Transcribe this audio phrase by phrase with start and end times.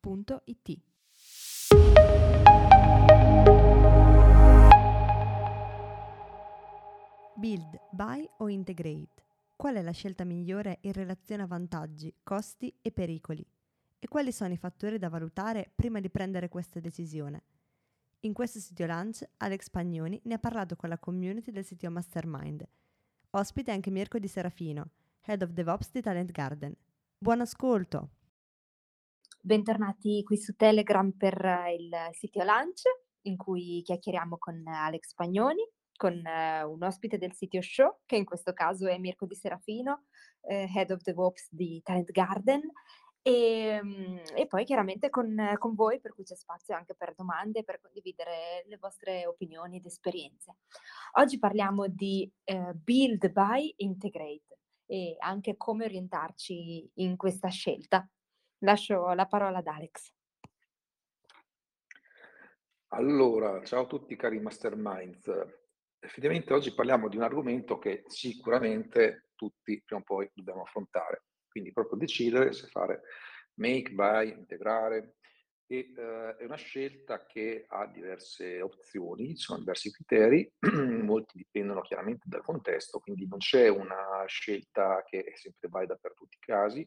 [0.00, 0.80] www.it.
[7.36, 9.24] Build, buy o integrate?
[9.56, 13.46] Qual è la scelta migliore in relazione a vantaggi, costi e pericoli?
[13.98, 17.44] E quali sono i fattori da valutare prima di prendere questa decisione?
[18.20, 22.66] In questo sito lunch Alex Pagnoni ne ha parlato con la community del sito Mastermind.
[23.30, 24.90] Ospite anche Mirko Di Serafino,
[25.22, 26.74] Head of DevOps di Talent Garden.
[27.18, 28.19] Buon ascolto!
[29.42, 31.34] Bentornati qui su Telegram per
[31.78, 32.82] il sito Lunch,
[33.22, 35.66] in cui chiacchieriamo con Alex Pagnoni,
[35.96, 40.04] con uh, un ospite del sito Show, che in questo caso è Mirko Di Serafino,
[40.40, 42.60] uh, Head of DevOps di Talent Garden,
[43.22, 47.64] e, um, e poi chiaramente con, con, voi, per cui c'è spazio anche per domande,
[47.64, 50.56] per condividere le vostre opinioni ed esperienze.
[51.12, 58.06] Oggi parliamo di uh, Build by Integrate e anche come orientarci in questa scelta.
[58.62, 60.12] Lascio la parola ad Alex.
[62.88, 65.32] Allora, ciao a tutti cari masterminds.
[65.98, 71.24] Effettivamente oggi parliamo di un argomento che sicuramente tutti prima o poi dobbiamo affrontare.
[71.48, 73.02] Quindi proprio decidere se fare
[73.54, 75.14] make, buy, integrare.
[75.66, 80.52] E, eh, è una scelta che ha diverse opzioni, ci sono diversi criteri,
[81.00, 86.12] molti dipendono chiaramente dal contesto, quindi non c'è una scelta che è sempre valida per
[86.12, 86.86] tutti i casi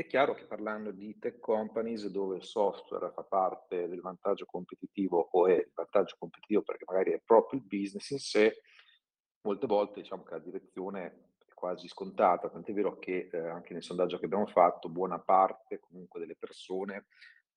[0.00, 5.28] è chiaro che parlando di tech companies dove il software fa parte del vantaggio competitivo
[5.32, 8.62] o è il vantaggio competitivo perché magari è proprio il business in sé,
[9.42, 13.82] molte volte diciamo che la direzione è quasi scontata, tant'è vero che eh, anche nel
[13.82, 17.06] sondaggio che abbiamo fatto buona parte comunque delle persone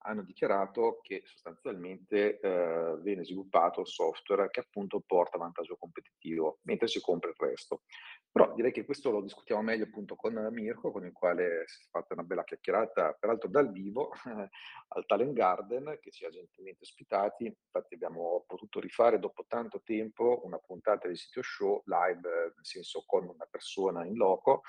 [0.06, 6.88] hanno dichiarato che sostanzialmente eh, viene sviluppato il software che appunto porta vantaggio competitivo, mentre
[6.88, 7.84] si compra il resto.
[8.32, 11.88] Però direi che questo lo discutiamo meglio appunto con Mirko, con il quale si è
[11.90, 14.10] fatta una bella chiacchierata, peraltro dal vivo,
[14.90, 17.46] al Talent Garden, che ci ha gentilmente ospitati.
[17.46, 23.04] Infatti abbiamo potuto rifare dopo tanto tempo una puntata di sito show live, nel senso
[23.06, 24.64] con una persona in loco,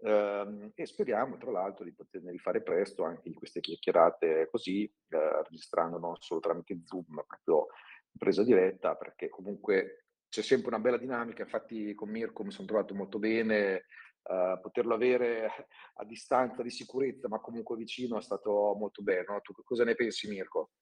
[0.00, 5.42] ehm, e speriamo tra l'altro di poterne rifare presto anche di queste chiacchierate così, eh,
[5.42, 7.66] registrando non solo tramite Zoom, ma proprio
[8.12, 12.66] in presa diretta, perché comunque c'è sempre una bella dinamica, infatti con Mirko mi sono
[12.66, 13.84] trovato molto bene,
[14.24, 15.50] uh, poterlo avere
[15.94, 19.32] a distanza di sicurezza ma comunque vicino è stato molto bello.
[19.32, 19.40] No?
[19.40, 20.72] Tu cosa ne pensi Mirko?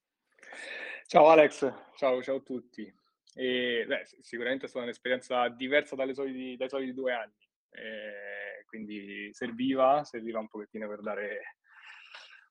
[1.07, 2.93] Ciao Alex, ciao, ciao a tutti.
[3.35, 7.35] E, beh, sicuramente è stata un'esperienza diversa soliti, dai soliti due anni,
[7.71, 11.57] e quindi serviva, serviva un pochettino per dare,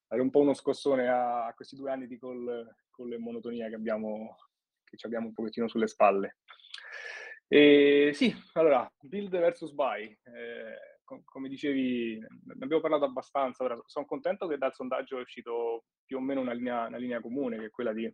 [0.08, 3.68] dare un po' uno scossone a, a questi due anni di call, call e monotonia
[3.70, 4.38] che abbiamo,
[4.84, 6.38] che ci abbiamo un pochettino sulle spalle.
[7.48, 10.04] E sì, allora, build versus buy.
[10.04, 13.64] Eh, com- come dicevi, ne abbiamo parlato abbastanza.
[13.64, 17.22] Ora, sono contento che dal sondaggio è uscito più o meno una linea, una linea
[17.22, 18.12] comune, che è quella di,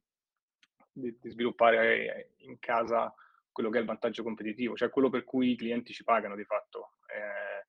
[0.92, 3.14] di, di, sviluppare in casa
[3.52, 6.46] quello che è il vantaggio competitivo, cioè quello per cui i clienti ci pagano di
[6.46, 6.96] fatto.
[7.08, 7.66] Eh,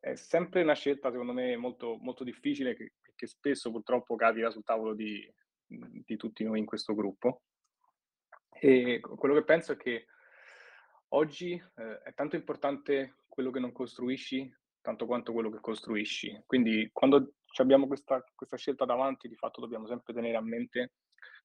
[0.00, 4.64] è sempre una scelta, secondo me, molto, molto difficile, che, che spesso purtroppo capita sul
[4.64, 5.30] tavolo di,
[5.66, 7.42] di tutti noi in questo gruppo.
[8.50, 10.06] E quello che penso è che
[11.08, 16.42] oggi eh, è tanto importante quello che non costruisci, tanto quanto quello che costruisci.
[16.46, 20.92] Quindi quando abbiamo questa, questa scelta davanti, di fatto dobbiamo sempre tenere a mente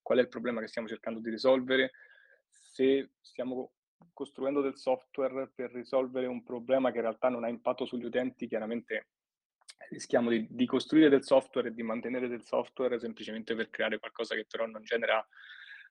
[0.01, 1.91] qual è il problema che stiamo cercando di risolvere,
[2.75, 3.71] se stiamo
[4.11, 8.49] costruendo del software per risolvere un problema che in realtà non ha impatto sugli utenti,
[8.49, 9.07] chiaramente
[9.91, 14.35] rischiamo di, di costruire del software e di mantenere del software semplicemente per creare qualcosa
[14.35, 15.25] che però non genera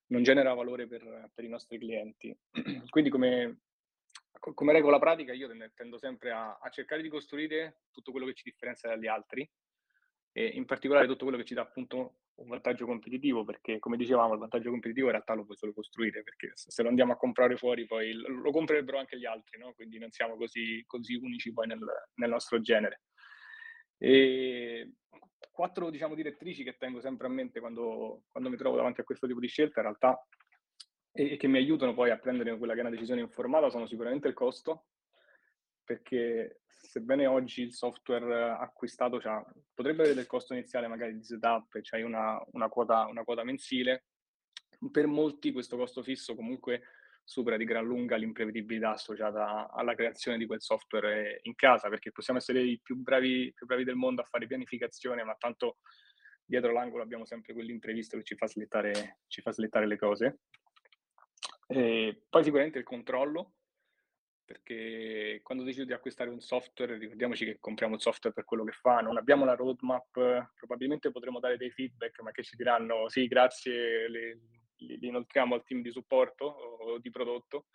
[0.08, 2.36] non genera valore per, per i nostri clienti.
[2.90, 3.60] Quindi come,
[4.52, 8.42] come, regola pratica io tendo sempre a, a, cercare di costruire tutto quello che ci
[8.44, 9.50] differenzia dagli altri
[10.32, 14.32] e in particolare tutto quello che ci dà appunto un vantaggio competitivo perché come dicevamo
[14.32, 17.56] il vantaggio competitivo in realtà lo puoi solo costruire perché se lo andiamo a comprare
[17.56, 19.72] fuori poi lo comprerebbero anche gli altri, no?
[19.74, 21.80] quindi non siamo così, così unici poi nel,
[22.14, 23.02] nel nostro genere.
[23.96, 24.94] E
[25.50, 29.26] quattro diciamo, direttrici che tengo sempre a mente quando, quando mi trovo davanti a questo
[29.26, 30.26] tipo di scelta, in realtà,
[31.12, 33.86] e, e, che mi aiutano poi a prendere quella che è una decisione informata, sono
[33.86, 34.86] sicuramente il costo,
[35.84, 39.42] perché sebbene oggi il software acquistato cioè,
[39.72, 44.04] potrebbe avere del costo iniziale magari di setup, cioè una, una, quota, una quota mensile,
[44.90, 46.82] per molti questo costo fisso comunque
[47.24, 52.38] supera di gran lunga l'imprevedibilità associata alla creazione di quel software in casa, perché possiamo
[52.38, 55.78] essere i più bravi, più bravi del mondo a fare pianificazione, ma tanto
[56.44, 60.40] dietro l'angolo abbiamo sempre quell'imprevisto che ci fa slittare, ci fa slittare le cose.
[61.66, 63.54] E poi sicuramente il controllo,
[64.44, 68.72] perché quando decido di acquistare un software, ricordiamoci che compriamo il software per quello che
[68.72, 73.26] fa, non abbiamo la roadmap, probabilmente potremo dare dei feedback, ma che ci diranno sì,
[73.26, 74.38] grazie, li,
[74.76, 77.66] li inoltriamo al team di supporto o di prodotto,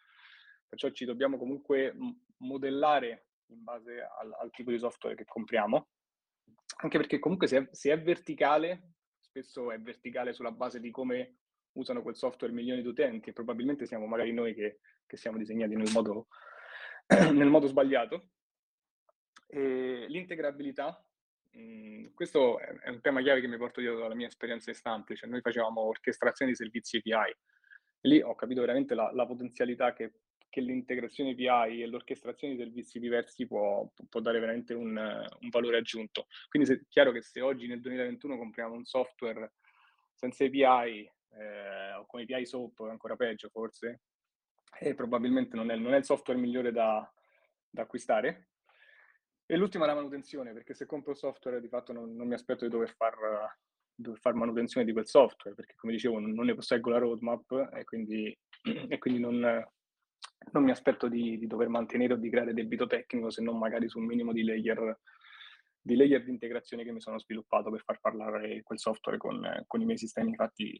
[0.67, 1.95] perciò ci dobbiamo comunque
[2.37, 5.87] modellare in base al, al tipo di software che compriamo,
[6.81, 11.37] anche perché comunque se è, se è verticale, spesso è verticale sulla base di come
[11.73, 15.75] usano quel software milioni di utenti e probabilmente siamo magari noi che, che siamo disegnati
[15.75, 16.27] nel modo,
[17.33, 18.29] nel modo sbagliato.
[19.47, 21.03] E l'integrabilità
[21.51, 25.15] Mhmm, questo è un tema chiave che mi porto dietro dalla mia esperienza in Stampli,
[25.15, 27.35] cioè noi facevamo orchestrazione di servizi API.
[28.01, 30.13] Lì ho capito veramente la, la potenzialità che,
[30.47, 35.77] che, l'integrazione API e l'orchestrazione di servizi diversi può, può dare veramente un, un, valore
[35.77, 36.27] aggiunto.
[36.47, 39.53] Quindi è chiaro che se oggi nel 2021 compriamo un software
[40.13, 44.01] senza API eh, o con API SOAP, ancora peggio forse,
[44.79, 47.09] eh, probabilmente non è, non è, il software migliore da,
[47.69, 48.49] da acquistare,
[49.45, 52.65] e l'ultima è la manutenzione, perché se compro software di fatto non, non mi aspetto
[52.65, 53.15] di dover far,
[53.95, 57.69] dover far, manutenzione di quel software, perché come dicevo non, non ne posseggo la roadmap
[57.73, 58.37] e quindi,
[58.87, 59.39] e quindi non,
[60.51, 63.89] non, mi aspetto di, di, dover mantenere o di creare debito tecnico, se non magari
[63.89, 64.99] su un minimo di layer
[65.81, 69.81] di layer di integrazione che mi sono sviluppato per far parlare quel software con, con
[69.81, 70.79] i miei sistemi fatti,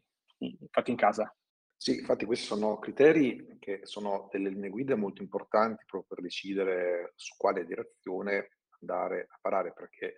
[0.69, 1.33] fatti in casa.
[1.81, 7.14] Sì, infatti questi sono criteri che sono delle linee guida molto importanti proprio per decidere
[7.16, 8.50] su quale direzione
[8.81, 10.18] andare a parare, perché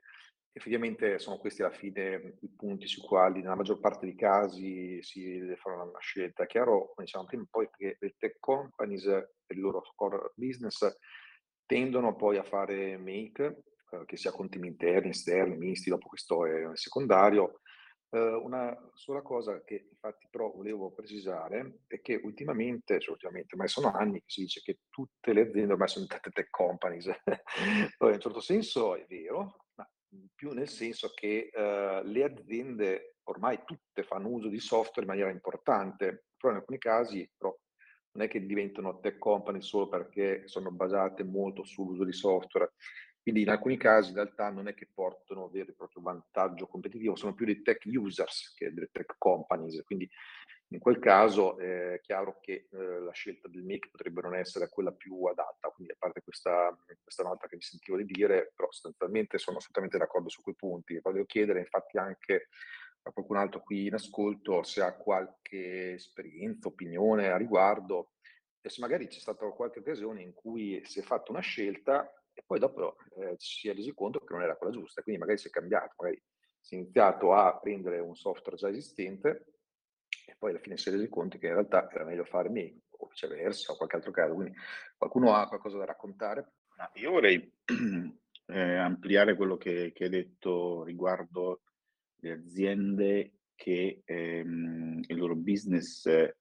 [0.52, 5.38] effettivamente sono questi alla fine i punti sui quali nella maggior parte dei casi si
[5.38, 6.48] deve fare una scelta.
[6.48, 10.84] Chiaro, come dicevamo prima, poi che le tech companies per il loro core business
[11.68, 13.44] tendono poi a fare make,
[13.92, 17.60] eh, che sia con team interni, esterni, misti, dopo questo è secondario.
[18.14, 23.66] Eh, una sola cosa che infatti però volevo precisare è che ultimamente, cioè ultimamente, ma
[23.68, 27.06] sono anni che si dice che tutte le aziende ormai sono diventate tech companies.
[27.26, 29.90] in un certo senso è vero, ma
[30.36, 35.30] più nel senso che uh, le aziende ormai tutte fanno uso di software in maniera
[35.30, 37.56] importante, però in alcuni casi però,
[38.14, 42.74] non è che diventano tech company solo perché sono basate molto sull'uso di software,
[43.22, 47.16] quindi in alcuni casi in realtà non è che portano vero e proprio vantaggio competitivo,
[47.16, 49.84] sono più dei tech users che delle tech companies.
[49.84, 50.10] Quindi
[50.70, 54.92] in quel caso è chiaro che eh, la scelta del make potrebbe non essere quella
[54.92, 55.70] più adatta.
[55.70, 59.98] Quindi a parte questa, questa nota che mi sentivo di dire, però sostanzialmente sono assolutamente
[59.98, 61.00] d'accordo su quei punti.
[61.02, 62.48] Voglio chiedere infatti anche
[63.04, 68.14] a qualcun altro qui in ascolto se ha qualche esperienza, opinione a riguardo
[68.62, 72.44] e se magari c'è stata qualche occasione in cui si è fatta una scelta e
[72.46, 75.48] poi dopo eh, si è resi conto che non era quella giusta, quindi magari si
[75.48, 76.22] è cambiato, magari
[76.60, 79.46] si è iniziato a prendere un software già esistente
[80.26, 82.82] e poi alla fine si è resi conto che in realtà era meglio fare me
[82.90, 84.34] o viceversa o qualche altro caso.
[84.34, 84.54] Quindi
[84.98, 86.54] qualcuno ha qualcosa da raccontare?
[86.96, 87.52] Io vorrei
[88.48, 91.62] eh, ampliare quello che, che, hai detto riguardo
[92.22, 96.36] le aziende che ehm, il loro business eh,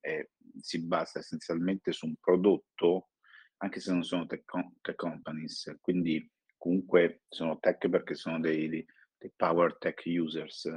[0.00, 0.28] è,
[0.60, 3.10] si basa essenzialmente su un prodotto
[3.58, 4.44] anche se non sono tech,
[4.80, 10.74] tech companies, quindi comunque sono tech perché sono dei, dei, dei power tech users.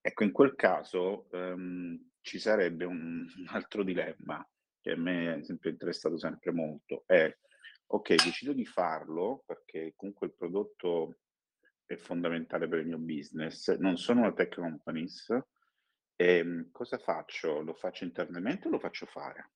[0.00, 4.46] Ecco, in quel caso um, ci sarebbe un, un, altro dilemma
[4.80, 7.30] che a me è sempre interessato sempre molto, è
[7.86, 11.18] ok, decido di farlo perché comunque il prodotto
[11.84, 15.36] è fondamentale per il mio business, non sono una tech companies,
[16.16, 17.60] ehm, cosa faccio?
[17.60, 19.50] Lo faccio internamente o lo faccio fare?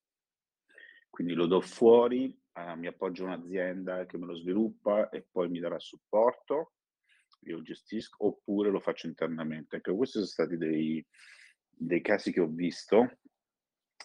[1.15, 5.61] Quindi lo do fuori, uh, mi appoggio un'azienda che me lo sviluppa e poi mi
[5.61, 6.73] darà supporto,
[7.43, 9.77] io gestisco, oppure lo faccio internamente.
[9.77, 11.07] Ecco, questi sono stati dei,
[11.71, 13.19] dei casi che ho visto,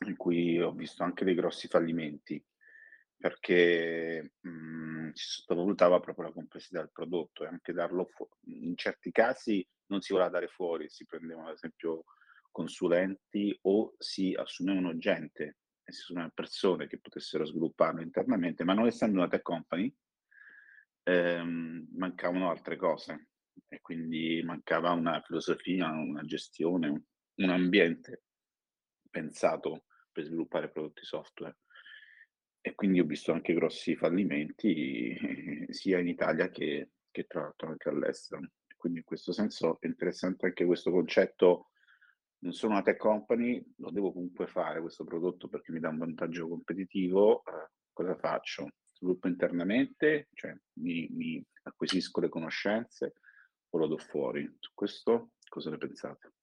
[0.06, 2.46] in cui ho visto anche dei grossi fallimenti,
[3.18, 8.68] perché mh, mhmm, si sottovalutava proprio la complessità del prodotto e anche darlo fuori.
[8.68, 12.04] In certi casi non si voleva dare fuori, si prendevano ad esempio
[12.52, 15.56] consulenti o si assumevano gente
[15.92, 19.94] si sono persone che potessero svilupparlo internamente, ma non essendo una tech company,
[21.04, 23.30] ehm, mancavano altre cose
[23.68, 27.04] e quindi mancava una filosofia, una gestione,
[27.36, 28.24] un ambiente
[29.10, 31.58] pensato per sviluppare prodotti software.
[32.62, 35.16] e quindi ho visto anche grossi fallimenti
[35.70, 38.42] sia in Italia che, che tra l'altro anche all'estero.
[38.76, 41.72] Quindi in questo senso è interessante anche questo concetto,
[42.40, 45.98] non sono una tech company, lo devo comunque fare questo prodotto perché mi dà un
[45.98, 48.70] vantaggio competitivo, eh, cosa faccio?
[48.94, 53.14] Sviluppo internamente, cioè mi, mi acquisisco le conoscenze
[53.70, 54.50] o lo do fuori?
[54.60, 56.34] Su questo cosa ne pensate?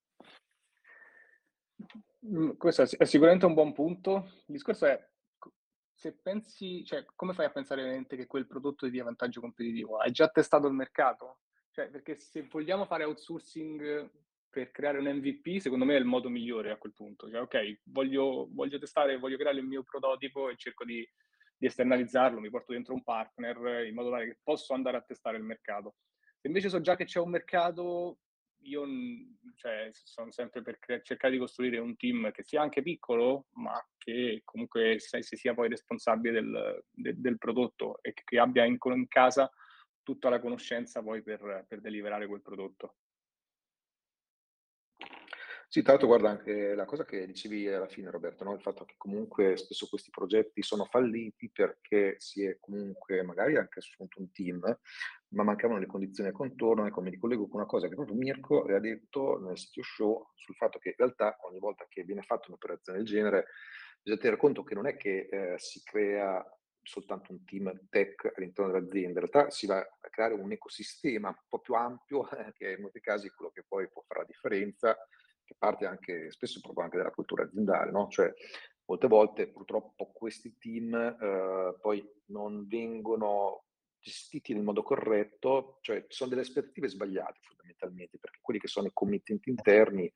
[2.27, 4.31] Mm, questo è sicuramente un buon punto.
[4.47, 5.09] Il discorso è
[5.97, 9.97] se pensi, cioè, come fai a pensare veramente che quel prodotto ti dia vantaggio competitivo?
[9.97, 11.39] Hai già testato il mercato?
[11.71, 14.11] Cioè, perché se vogliamo fare outsourcing
[14.57, 17.29] per creare un MVP, secondo me è il modo migliore a quel punto.
[17.29, 21.07] Cioè, ok, voglio, voglio testare, voglio creare il mio prototipo e cerco di,
[21.59, 25.37] di esternalizzarlo, mi porto dentro un partner in modo tale che posso andare a testare
[25.37, 25.97] il mercato.
[26.39, 28.21] Se invece so già che c'è un mercato,
[28.63, 28.87] io
[29.57, 33.79] cioè, sono sempre per cre- cercare di costruire un team che sia anche piccolo, ma
[33.99, 38.79] che comunque se, se sia poi responsabile del, de, del, prodotto e che abbia in,
[38.83, 39.53] in, casa
[40.03, 42.95] tutta la conoscenza poi per, per deliberare quel prodotto.
[45.69, 48.55] Sì, tra l'altro guarda anche la cosa che dicevi alla fine Roberto, no?
[48.55, 53.81] il fatto che comunque spesso questi progetti sono falliti perché si è comunque magari anche
[53.81, 54.61] assunto un team,
[55.31, 58.17] ma mancavano le condizioni a contorno e come mi ricollego con una cosa che proprio
[58.17, 62.23] Mirko aveva detto nel sito show sul fatto che in realtà ogni volta che viene
[62.23, 63.47] fatta un'operazione del genere
[64.01, 66.43] bisogna tenere conto che non è che eh, si crea
[66.81, 71.35] soltanto un team tech all'interno dell'azienda, in realtà si va a creare un ecosistema un
[71.49, 74.27] po' più ampio, eh, che in molti casi è quello che poi può fare la
[74.27, 74.97] differenza
[75.47, 78.09] che parte anche spesso proprio anche dalla cultura aziendale, no?
[78.09, 78.31] Cioè,
[78.87, 83.65] molte volte purtroppo questi team eh, poi non vengono
[83.99, 88.93] gestiti nel modo corretto, cioè sono delle aspettative sbagliate fondamentalmente, perché quelli che sono i
[88.93, 90.11] committenti interni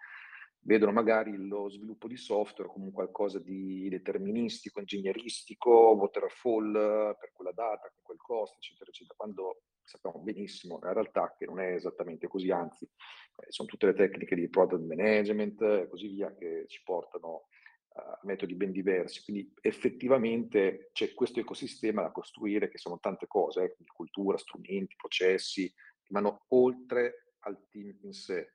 [0.62, 6.72] vedono magari lo sviluppo di software come qualcosa di deterministico, ingegneristico, waterfall
[7.18, 11.58] per quella data, con quel costo, eccetera, eccetera, quando sappiamo benissimo in realtà che non
[11.58, 16.32] è esattamente così, anzi eh, sono tutte le tecniche di product management e così via
[16.34, 17.48] che ci portano
[17.94, 19.22] a metodi ben diversi.
[19.24, 25.68] Quindi effettivamente c'è questo ecosistema da costruire che sono tante cose, eh, cultura, strumenti, processi,
[25.68, 28.52] che vanno oltre al team in sé.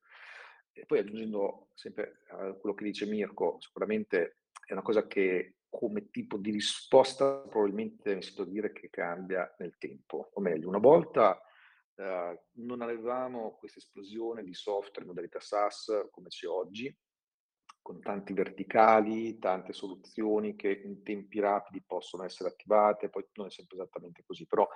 [0.71, 6.09] E poi aggiungendo sempre a quello che dice Mirko, sicuramente è una cosa che come
[6.09, 10.31] tipo di risposta probabilmente mi sento dire che cambia nel tempo.
[10.33, 11.39] O meglio, una volta
[11.95, 16.95] eh, non avevamo questa esplosione di software in modalità SaaS come c'è oggi,
[17.81, 23.49] con tanti verticali, tante soluzioni che in tempi rapidi possono essere attivate, poi non è
[23.51, 24.67] sempre esattamente così, però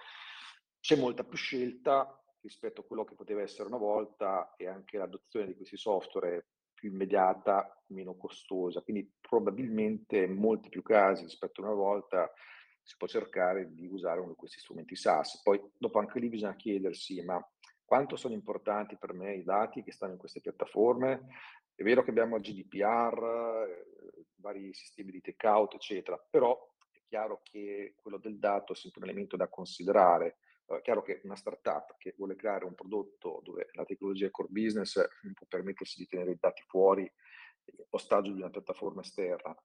[0.80, 5.48] c'è molta più scelta rispetto a quello che poteva essere una volta e anche l'adozione
[5.48, 6.50] di questi software
[6.80, 8.82] più immediata, meno costosa.
[8.82, 12.32] Quindi probabilmente in molti più casi rispetto a una volta
[12.82, 15.42] si può cercare di usare uno di questi strumenti SaaS.
[15.44, 17.40] Poi dopo anche lì bisogna chiedersi, ma
[17.84, 21.28] quanto sono importanti per me i dati che stanno in queste piattaforme?
[21.76, 26.58] È vero che abbiamo il GDPR, eh, vari sistemi di take-out, eccetera, però
[26.92, 30.38] è chiaro che quello del dato è sempre un elemento da considerare
[30.78, 34.50] è chiaro che una startup che vuole creare un prodotto dove la tecnologia è core
[34.50, 37.12] business non può permettersi di tenere i dati fuori
[37.90, 39.56] ostaggio di una piattaforma esterna.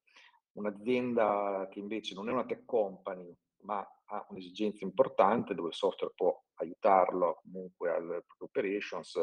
[0.52, 6.12] Un'azienda che invece non è una tech company, ma ha un'esigenza importante dove il software
[6.14, 9.16] può aiutarlo comunque alle proprie operations,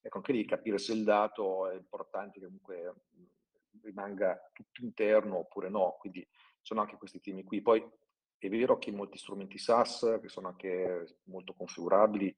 [0.00, 2.94] ecco anche lì capire se il dato è importante che comunque
[3.82, 6.26] rimanga tutto interno oppure no, quindi
[6.60, 7.62] sono anche questi temi qui.
[7.62, 7.82] Poi
[8.38, 12.34] è vero che molti strumenti SaaS, che sono anche molto configurabili,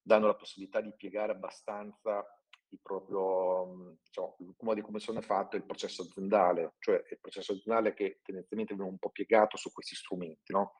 [0.00, 2.24] danno la possibilità di piegare abbastanza
[2.72, 7.94] il proprio, diciamo, modo di come sono fatto il processo aziendale, cioè il processo aziendale
[7.94, 10.52] che tendenzialmente viene un po' piegato su questi strumenti.
[10.52, 10.76] No?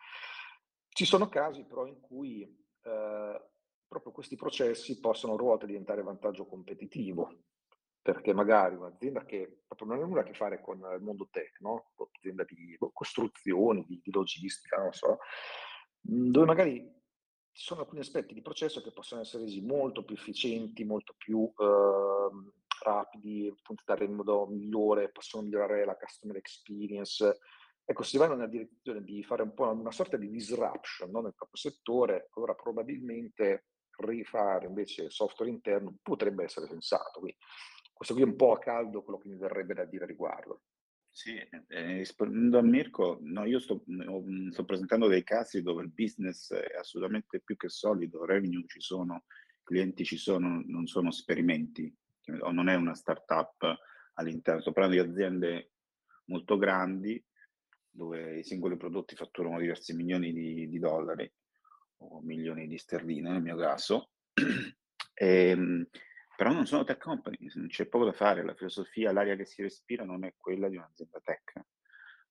[0.89, 3.51] Ci sono casi però in cui eh,
[3.89, 7.43] proprio questi processi possono a volte diventare vantaggio competitivo,
[8.03, 11.91] perché magari un'azienda che non ha nulla a che fare con il mondo tech, no?
[11.97, 15.19] un'azienda di costruzioni, di, di logistica, non so,
[16.03, 16.99] mhmm, dove magari
[17.53, 21.45] ci sono alcuni aspetti di processo che possono essere resi molto più efficienti, molto più
[21.45, 22.53] eh,
[22.85, 27.39] rapidi, funzionare in modo migliore, possono migliorare la customer experience.
[27.85, 31.21] Ecco, si va nella direzione di fare un po' una sorta di disruption no?
[31.21, 33.67] nel proprio settore, allora probabilmente
[33.99, 37.21] rifare invece software interno potrebbe essere sensato.
[37.21, 37.39] Quindi
[38.01, 40.63] questo qui è un po' a caldo quello che mi verrebbe da dire a riguardo.
[41.11, 45.91] Sì, eh, rispondendo a Mirko, no, io sto, mm, sto, presentando dei casi dove il
[45.91, 49.25] business è assolutamente più che solido, revenue ci sono,
[49.63, 51.95] clienti ci sono, non sono esperimenti,
[52.39, 53.77] o non è una startup
[54.15, 55.73] all'interno, sto parlando di aziende
[56.29, 57.23] molto grandi
[57.91, 61.31] dove i singoli prodotti fatturano diversi milioni di, di dollari
[61.99, 64.13] o milioni di sterline nel mio caso.
[65.13, 65.87] e, ehm,
[66.41, 70.05] però non sono tech company, c'è poco da fare, la filosofia, l'aria che si respira
[70.05, 71.53] non è quella di un'azienda tech.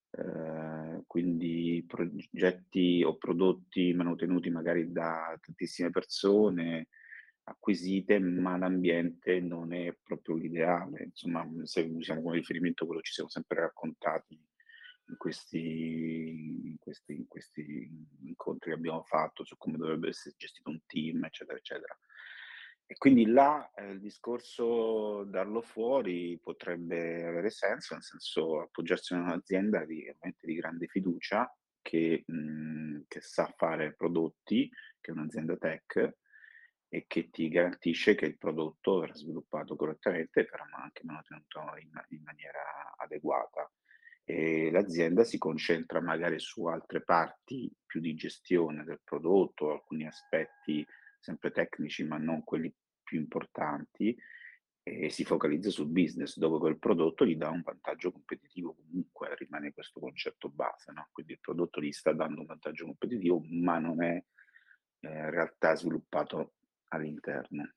[0.10, 6.88] Eh, quindi progetti o prodotti manutenuti magari da tantissime persone,
[7.44, 11.04] acquisite, ma l'ambiente non è proprio l'ideale.
[11.04, 17.14] Insomma, se usiamo come riferimento quello che ci siamo sempre raccontati in questi, in questi,
[17.14, 21.96] in questi incontri che abbiamo fatto su come dovrebbe essere gestito un team, eccetera, eccetera.
[22.92, 29.20] E quindi là eh, il discorso darlo fuori potrebbe avere senso, nel senso appoggiarsi a
[29.20, 34.68] un'azienda di, di grande fiducia che, mh, mhmm, che, sa fare prodotti,
[35.00, 36.16] che è un'azienda tech
[36.88, 42.24] e che ti garantisce che il prodotto verrà sviluppato correttamente e anche mantenuto in, in
[42.24, 43.72] maniera adeguata.
[44.24, 50.84] E l'azienda si concentra magari su altre parti più di gestione del prodotto, alcuni aspetti
[51.20, 52.74] sempre tecnici ma non quelli
[53.10, 54.16] più importanti
[54.84, 59.74] e si focalizza sul business dove quel prodotto gli dà un vantaggio competitivo comunque rimane
[59.74, 61.10] questo concetto base no?
[61.12, 64.24] quindi il prodotto gli sta dando un vantaggio competitivo ma non è
[65.00, 66.54] eh, in realtà sviluppato
[66.90, 67.74] all'interno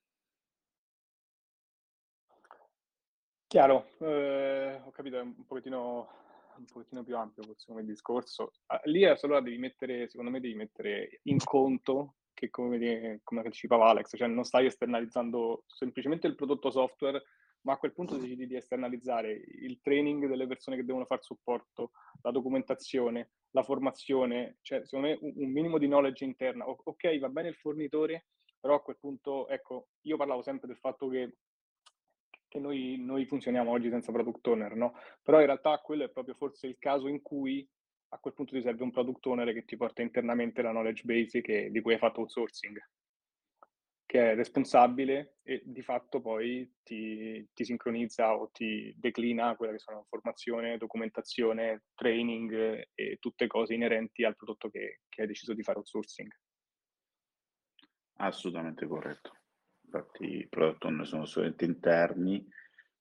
[3.46, 6.20] chiaro eh, ho capito è un pochettino
[6.56, 10.54] un pochettino più ampio forse come discorso ah, lì solo devi mettere secondo me devi
[10.54, 16.72] mettere in conto che come, come anticipava Alex, cioè non stai esternalizzando semplicemente il prodotto
[16.72, 17.22] software,
[17.60, 21.92] ma a quel punto decidi di esternalizzare il training delle persone che devono fare supporto,
[22.22, 26.68] la documentazione, la formazione, cioè secondo me un, minimo di knowledge interna.
[26.68, 28.26] O, ok, va bene il fornitore,
[28.58, 31.36] però a quel punto, ecco, io parlavo sempre del fatto che,
[32.48, 34.94] che noi, noi funzioniamo oggi senza product owner, no?
[35.22, 37.68] Però in realtà quello è proprio forse il caso in cui
[38.12, 41.40] a quel punto ti serve un product owner che ti porta internamente la knowledge base
[41.40, 42.78] che, di cui hai fatto outsourcing,
[44.04, 49.78] che è responsabile e di fatto poi ti, ti, sincronizza o ti declina quella che
[49.78, 55.62] sono formazione, documentazione, training e tutte cose inerenti al prodotto che, che hai deciso di
[55.62, 56.30] fare outsourcing.
[58.16, 59.38] Assolutamente corretto.
[59.86, 62.46] Infatti i product owner sono solamente interni,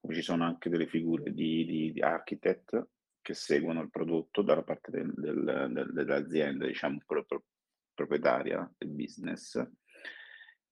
[0.10, 2.88] ci sono anche delle figure di, di, di architect
[3.21, 7.43] che seguono il prodotto dalla parte del, del, del, dell'azienda, diciamo, pro, pro,
[7.93, 9.63] proprietaria del business.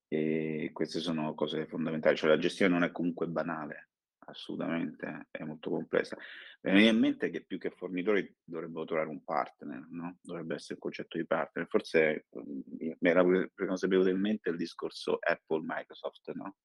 [0.07, 3.91] E queste sono cose fondamentali, cioè la gestione non è comunque banale,
[4.25, 6.17] assolutamente, è molto complessa.
[6.62, 10.17] Mi viene in mente che più che fornitori dovrebbero trovare un partner, no?
[10.21, 11.67] Dovrebbe essere il concetto di partner.
[11.67, 13.23] Forse mi era
[13.55, 16.55] consapevolmente il discorso Apple-Microsoft, no?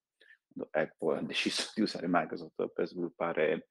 [0.70, 3.68] Apple ha deciso di usare Microsoft per sviluppare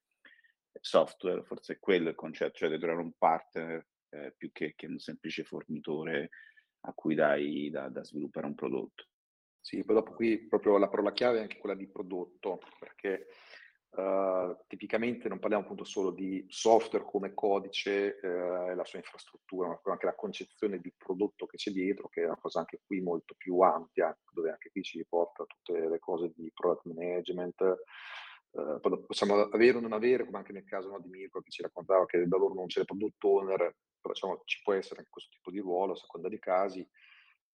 [0.82, 4.88] software, forse è quello il concetto, cioè di trovare un partner eh, più che, che,
[4.88, 6.30] un semplice fornitore
[6.82, 9.08] a cui dai da, da, sviluppare un prodotto.
[9.60, 13.28] Sì, poi dopo qui proprio la parola chiave è anche quella di prodotto, perché
[13.92, 19.70] uh, tipicamente non parliamo appunto solo di software come codice uh, e la sua infrastruttura,
[19.70, 23.00] ma anche la concezione di prodotto che c'è dietro, che è una cosa anche qui
[23.00, 27.78] molto più ampia, dove anche qui ci porta tutte le cose di product management,
[28.56, 31.64] Uh, possiamo avere o non avere, come anche nel caso no, di Mirko che ci
[31.64, 33.58] raccontava che da loro non c'è il product owner,
[34.00, 36.88] però diciamo, ci può essere anche questo tipo di ruolo a seconda dei casi.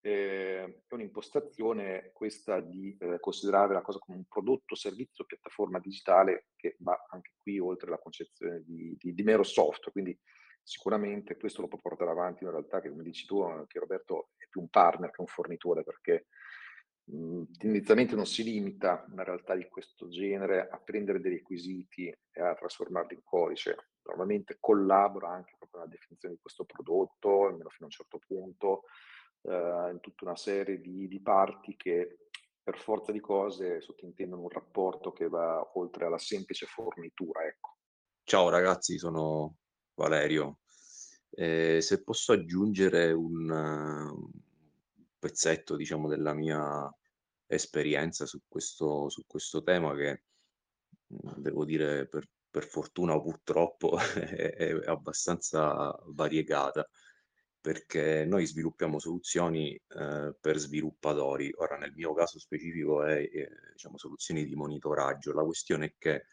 [0.02, 6.48] Eh, è un'impostazione questa di eh, considerare la cosa come un prodotto, servizio, piattaforma digitale
[6.56, 9.92] che va anche qui oltre la concezione di, di, di mero software.
[9.92, 10.20] Quindi
[10.62, 14.48] sicuramente questo lo può portare avanti in realtà che come dici tu, che Roberto è
[14.50, 16.28] più un partner che un fornitore perché
[17.58, 22.54] tendenzialmente non si limita una realtà di questo genere a prendere dei requisiti e a
[22.54, 23.90] trasformarli in codice.
[24.04, 28.84] Normalmente collabora anche proprio nella definizione di questo prodotto, almeno fino a un certo punto,
[29.42, 32.18] eh, in tutta una serie di, di, parti che
[32.62, 37.44] per forza di cose sottintendono un rapporto che va oltre alla semplice fornitura.
[37.46, 37.78] Ecco.
[38.24, 39.56] Ciao ragazzi, sono
[39.96, 40.60] Valerio.
[41.32, 43.50] Eh, se posso aggiungere un,
[45.20, 46.92] pezzetto, diciamo, della mia
[47.46, 50.24] esperienza su questo, su questo tema che
[51.08, 56.88] mhmm, devo dire per, per fortuna o purtroppo è, è, abbastanza variegata
[57.62, 61.52] perché noi sviluppiamo soluzioni eh, per sviluppatori.
[61.58, 65.34] Ora nel mio caso specifico è, è diciamo, soluzioni di monitoraggio.
[65.34, 66.26] La questione è che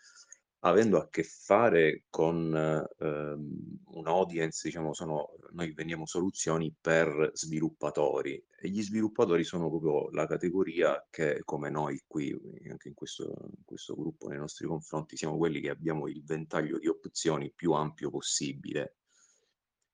[0.68, 2.54] avendo a che fare con
[2.98, 10.10] ehm, un audience, diciamo, sono, noi vendiamo soluzioni per sviluppatori e gli sviluppatori sono proprio
[10.10, 12.36] la categoria che, come noi qui,
[12.68, 13.24] anche in questo,
[13.56, 17.72] in questo gruppo, nei nostri confronti, siamo quelli che abbiamo il ventaglio di opzioni più
[17.72, 18.96] ampio possibile.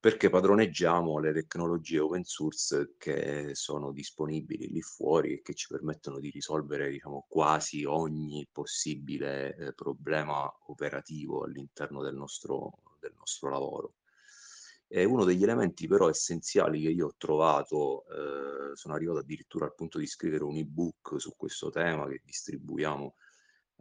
[0.03, 6.19] Perché padroneggiamo le tecnologie open source che sono disponibili lì fuori e che ci permettono
[6.19, 13.95] di risolvere diciamo, quasi ogni possibile eh, problema operativo all'interno del nostro, del nostro lavoro.
[14.89, 19.75] E uno degli elementi però essenziali che io ho trovato, eh, sono arrivato addirittura al
[19.77, 23.15] punto di scrivere un ebook su questo tema che distribuiamo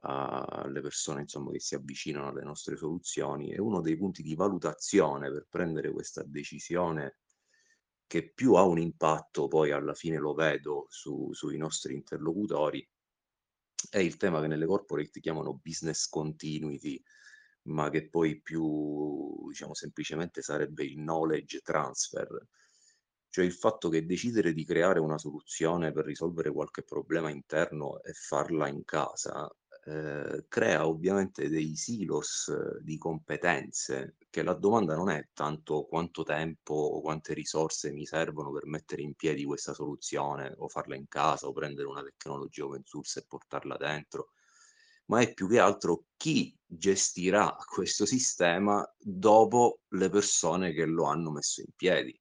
[0.04, 5.32] alle persone insomma, che si avvicinano alle nostre soluzioni, è uno dei punti di valutazione
[5.32, 7.20] per prendere questa decisione
[8.08, 12.86] che più ha un impatto, poi alla fine lo vedo su, sui nostri interlocutori,
[13.90, 17.02] è il tema che nelle corporate chiamano business continuity,
[17.64, 22.28] ma che poi più diciamo semplicemente sarebbe il knowledge transfer,
[23.30, 28.12] cioè il fatto che decidere di creare una soluzione per risolvere qualche problema interno e
[28.14, 29.50] farla in casa
[29.84, 36.24] eh, crea ovviamente dei silos eh, di competenze, che la domanda non è tanto quanto
[36.24, 41.08] tempo o quante risorse mi servono per mettere in piedi questa soluzione o farla in
[41.08, 44.30] casa o prendere una tecnologia open source e portarla dentro,
[45.06, 51.32] ma è più che altro chi gestirà questo sistema dopo le persone che lo hanno
[51.32, 52.18] messo in piedi.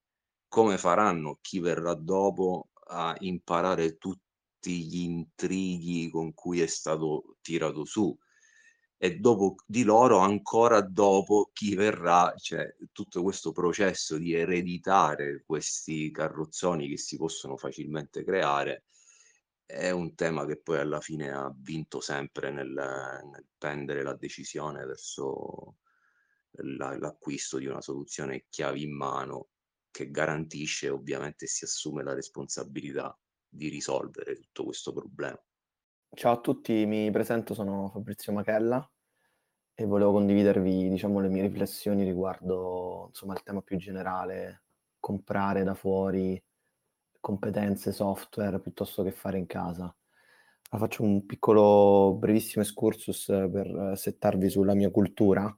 [0.47, 4.30] Come faranno chi verrà dopo a imparare tutti
[4.61, 8.15] tutti gli intrighi con cui è stato tirato su.
[8.97, 16.11] E dopo di loro ancora dopo chi verrà, cioè tutto questo processo di ereditare questi
[16.11, 18.85] carrozzoni che si possono facilmente creare
[19.65, 24.85] è un tema che poi alla fine ha vinto sempre nel, nel prendere la decisione
[24.85, 25.77] verso
[26.77, 29.47] la, l'acquisto di una soluzione chiavi in mano
[29.89, 33.17] che garantisce ovviamente si assume la responsabilità
[33.51, 35.39] di risolvere tutto questo problema.
[36.13, 38.89] Ciao a tutti, mi presento, sono Fabrizio Machella
[39.73, 44.63] e volevo condividervi diciamo, le mie riflessioni riguardo insomma, il tema più generale,
[44.99, 46.41] comprare da fuori
[47.19, 49.83] competenze, software piuttosto che fare in casa.
[50.69, 55.55] Allora, faccio un piccolo, brevissimo excursus per settarvi sulla mia cultura.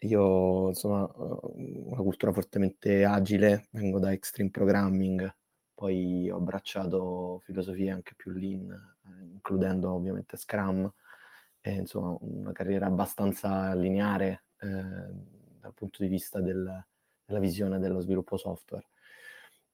[0.00, 5.34] Io, insomma, ho una cultura fortemente agile, vengo da extreme programming,
[5.76, 10.90] poi ho abbracciato filosofie anche più lean, eh, includendo ovviamente Scrum,
[11.60, 14.68] e insomma una carriera abbastanza lineare eh,
[15.60, 16.84] dal punto di vista del,
[17.26, 18.86] della visione dello sviluppo software.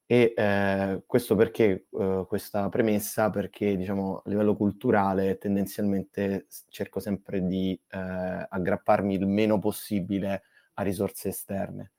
[0.05, 3.29] E eh, questo perché eh, questa premessa?
[3.29, 7.97] Perché diciamo a livello culturale tendenzialmente cerco sempre di eh,
[8.49, 11.93] aggrapparmi il meno possibile a risorse esterne.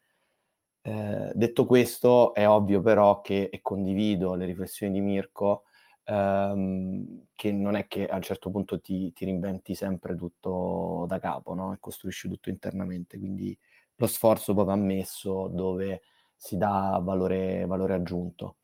[0.87, 5.65] Eh, detto questo, è ovvio però che, e condivido le riflessioni di Mirko,
[6.05, 11.19] ehm, che non è che a un certo punto ti, ti reinventi sempre tutto da
[11.19, 11.73] capo no?
[11.73, 13.57] e costruisci tutto internamente, quindi
[13.97, 16.03] lo sforzo va ammesso dove
[16.37, 18.57] si dà valore, valore aggiunto.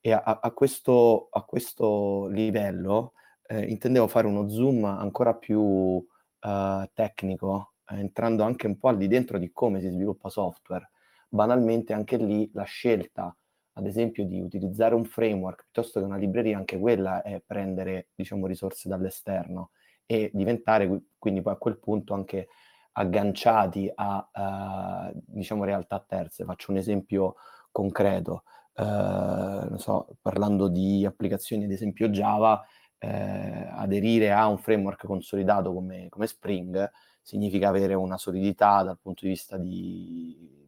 [0.00, 3.12] E a, a, questo, a questo, livello
[3.48, 6.02] eh, intendevo fare uno zoom ancora più
[6.40, 10.90] eh, tecnico, eh, entrando anche un po' al di dentro di come si sviluppa software
[11.28, 13.34] banalmente anche lì la scelta,
[13.74, 18.46] ad esempio, di utilizzare un framework piuttosto che una libreria, anche quella è prendere, diciamo,
[18.46, 19.70] risorse dall'esterno
[20.06, 22.48] e diventare quindi poi a quel punto anche
[22.92, 26.44] agganciati a, uh, diciamo, realtà terze.
[26.44, 27.34] Faccio un esempio
[27.70, 28.44] concreto,
[28.76, 32.64] uh, so, parlando di applicazioni, ad esempio Java,
[32.98, 39.24] eh, aderire a un framework consolidato come, come Spring significa avere una solidità dal punto
[39.24, 40.64] di vista di,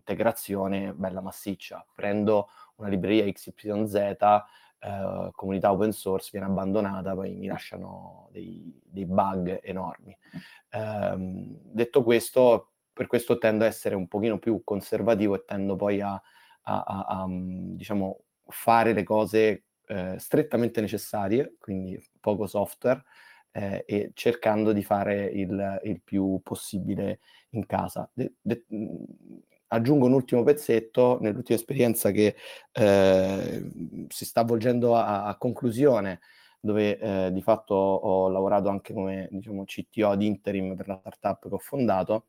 [0.00, 1.86] integrazione bella massiccia.
[1.94, 9.04] Prendo una libreria XYZ, eh, comunità open source, viene abbandonata, poi mi lasciano dei, dei
[9.04, 10.16] bug enormi.
[10.70, 16.00] Eh, detto questo, per questo tendo a essere un pochino più conservativo e tendo poi
[16.00, 23.02] a, a, a, a diciamo, fare le cose eh, strettamente necessarie, quindi poco software,
[23.52, 28.08] eh, e cercando di fare il, il, più possibile in casa.
[28.12, 28.64] De, de,
[29.72, 32.36] aggiungo un ultimo pezzetto nell'ultima esperienza che
[32.72, 33.70] eh,
[34.08, 36.20] si sta avvolgendo a, a conclusione,
[36.60, 41.48] dove eh, di fatto ho lavorato anche come diciamo, CTO di interim per la startup
[41.48, 42.26] che ho fondato.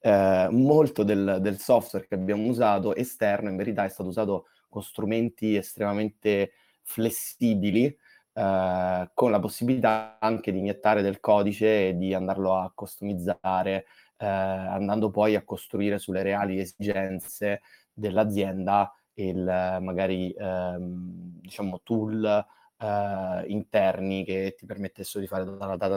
[0.00, 4.82] Eh, molto del, del, software che abbiamo usato esterno in verità è stato usato con
[4.82, 12.56] strumenti estremamente flessibili, eh, con la possibilità anche di iniettare del codice e di andarlo
[12.56, 13.86] a customizzare
[14.24, 17.60] eh, andando poi a costruire sulle reali esigenze
[17.92, 22.44] dell'azienda il magari ehm, diciamo tool
[22.78, 25.96] eh, interni che ti permettessero di fare dalla data,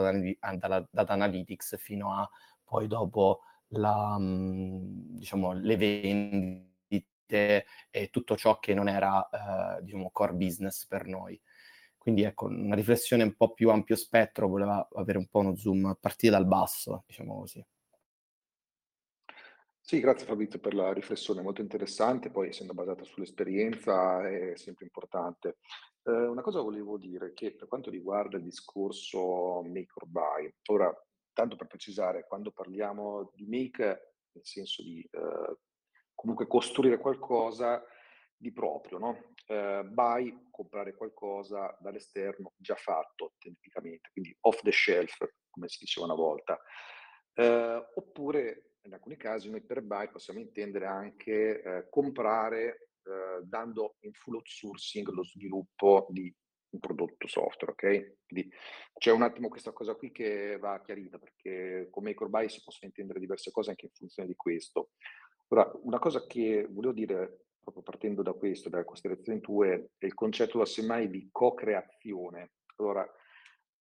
[0.56, 2.28] dalla data, analytics fino a
[2.64, 9.28] poi dopo la, diciamo, le vendite e tutto ciò che non era
[9.78, 11.40] eh, diciamo, core business per noi.
[11.96, 15.86] Quindi ecco, una riflessione un po' più ampio spettro voleva avere un po' uno zoom
[15.86, 17.64] a partire dal basso, diciamo così.
[19.90, 25.60] Sì, grazie Fabrizio per la riflessione molto interessante, poi essendo basata sull'esperienza è sempre importante.
[26.02, 30.94] Eh, una cosa volevo dire che per quanto riguarda il discorso make or buy, ora
[31.32, 33.84] tanto per precisare, quando parliamo di make,
[34.32, 35.56] nel senso di eh,
[36.14, 37.82] comunque costruire qualcosa
[38.36, 39.32] di proprio, no?
[39.46, 45.16] Eh, buy, comprare qualcosa dall'esterno già fatto tecnicamente, quindi off the shelf,
[45.48, 46.60] come si diceva una volta.
[47.32, 53.96] Eh, oppure in alcuni casi noi per buy possiamo intendere anche eh, comprare eh, dando
[54.00, 56.34] in full outsourcing lo sviluppo di
[56.70, 58.16] un prodotto software, ok?
[58.26, 58.52] Quindi
[58.98, 62.62] c'è un attimo questa cosa qui che va chiarita perché con make or buy si
[62.62, 64.90] possono intendere diverse cose anche in funzione di questo.
[65.48, 70.14] Ora, una cosa che volevo dire proprio partendo da questo, dalle considerazioni tue, è il
[70.14, 72.52] concetto semmai di co-creazione.
[72.76, 73.06] Allora,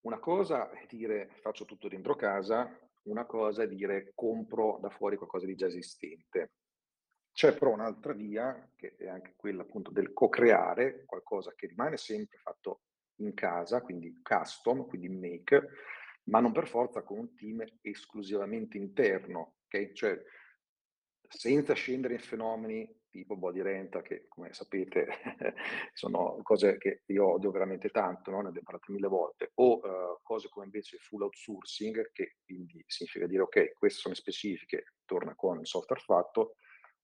[0.02, 2.70] una cosa è dire faccio tutto dentro casa,
[3.08, 6.52] una cosa è dire compro da fuori qualcosa di già esistente.
[7.32, 12.38] C'è però un'altra via, che è anche quella appunto del co-creare qualcosa che rimane sempre
[12.40, 12.82] fatto
[13.20, 15.68] in casa, quindi custom, quindi make,
[16.24, 19.92] ma non per forza con un team esclusivamente interno, ok?
[19.92, 20.24] Cioè,
[21.30, 25.08] senza scendere in fenomeni tipo body rental, che come sapete
[25.94, 28.42] sono cose che io odio veramente tanto, no?
[28.42, 33.26] ne abbiamo parlato mille volte, o uh, cose come invece full outsourcing, che quindi significa
[33.26, 36.56] dire ok, queste sono specifiche, torna con il software fatto,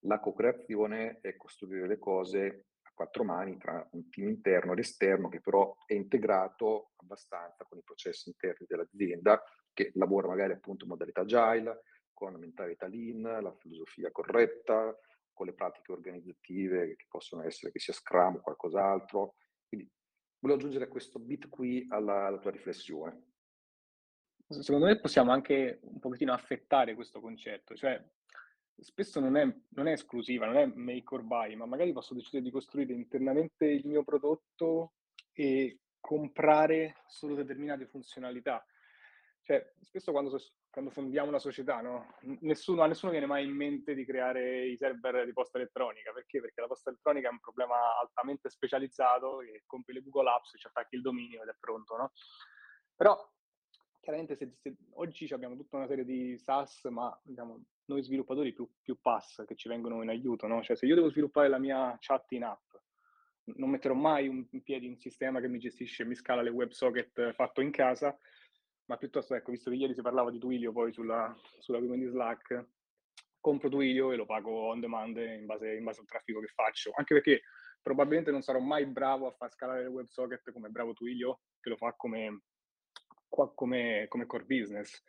[0.01, 5.29] la co-creazione è costruire le cose a quattro mani tra un team interno ed esterno
[5.29, 9.41] che però è integrato abbastanza con i processi interni dell'azienda,
[9.73, 11.81] che lavora magari appunto in modalità agile,
[12.13, 14.95] con mentalità lean, la filosofia corretta,
[15.33, 19.35] con le pratiche organizzative che possono essere che sia Scrum o qualcos'altro.
[19.67, 19.89] Quindi
[20.39, 23.31] volevo aggiungere questo bit qui alla, alla tua riflessione.
[24.47, 28.03] Secondo me possiamo anche un pochettino affettare questo concetto, cioè
[28.79, 32.43] spesso non è, non è, esclusiva, non è make or buy, ma magari posso decidere
[32.43, 34.93] di costruire internamente il mio prodotto
[35.31, 38.63] e comprare solo determinate funzionalità.
[39.41, 40.37] Cioè, spesso quando,
[40.73, 42.15] quando fondiamo una società, no?
[42.39, 46.11] nessuno, a nessuno viene mai in mente di creare i server di posta elettronica.
[46.11, 46.41] Perché?
[46.41, 50.65] Perché la posta elettronica è un problema altamente specializzato che compri le Google Apps, ci
[50.65, 52.11] attacchi il dominio ed è pronto, no?
[52.95, 53.15] Però,
[53.99, 58.67] chiaramente, se, se oggi abbiamo tutta una serie di SaaS, ma diciamo, noi sviluppatori più,
[58.81, 60.63] più pass che ci vengono in aiuto, no?
[60.63, 62.73] Cioè, se io devo sviluppare la mia chat in app,
[63.57, 66.49] non metterò mai un, in piedi un sistema che mi gestisce e mi scala le
[66.49, 68.17] WebSocket fatto in casa,
[68.85, 72.67] ma piuttosto, ecco, visto che ieri si parlava di Twilio poi sulla, sulla community Slack,
[73.39, 76.91] compro Twilio e lo pago on demand in base, in base, al traffico che faccio,
[76.95, 77.41] anche perché
[77.81, 81.75] probabilmente non sarò mai bravo a far scalare le WebSocket come bravo Twilio, che lo
[81.75, 82.43] fa come,
[83.27, 85.03] come, come core business.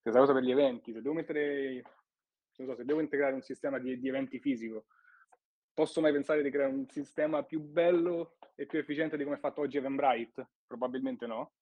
[0.00, 1.82] Stessa cosa per gli eventi, se devo mettere,
[2.50, 4.86] so, se devo integrare un sistema di, di eventi fisico,
[5.72, 9.38] posso mai pensare di creare un sistema più bello e più efficiente di come è
[9.40, 10.48] fatto oggi Eventbrite?
[10.66, 11.52] Probabilmente no.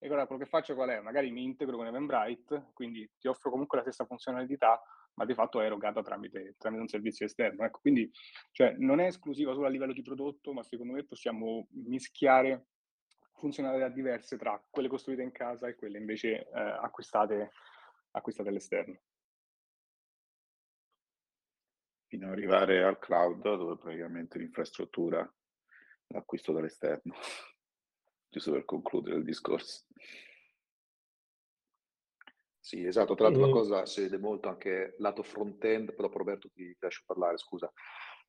[0.00, 1.00] E allora quello che faccio qual è?
[1.00, 4.80] Magari mi integro con Eventbrite, quindi ti offro comunque la stessa funzionalità,
[5.14, 7.64] ma di fatto è erogata tramite, tramite un servizio esterno.
[7.64, 8.08] Ecco, quindi
[8.52, 12.66] cioè, non è esclusiva solo a livello di prodotto, ma secondo me possiamo mischiare
[13.34, 17.50] funzionalità diverse tra quelle costruite in casa e quelle invece eh, acquistate,
[18.12, 19.00] acquistate all'esterno.
[22.06, 25.28] Fino ad arrivare al cloud, dove praticamente l'infrastruttura
[26.06, 27.14] l'acquisto dall'esterno
[28.28, 29.84] giusto per concludere il discorso.
[32.60, 33.14] Sì, esatto.
[33.14, 37.38] Tra l'altro, una cosa si vede molto anche lato front-end, però Roberto ti lascio parlare,
[37.38, 37.72] scusa,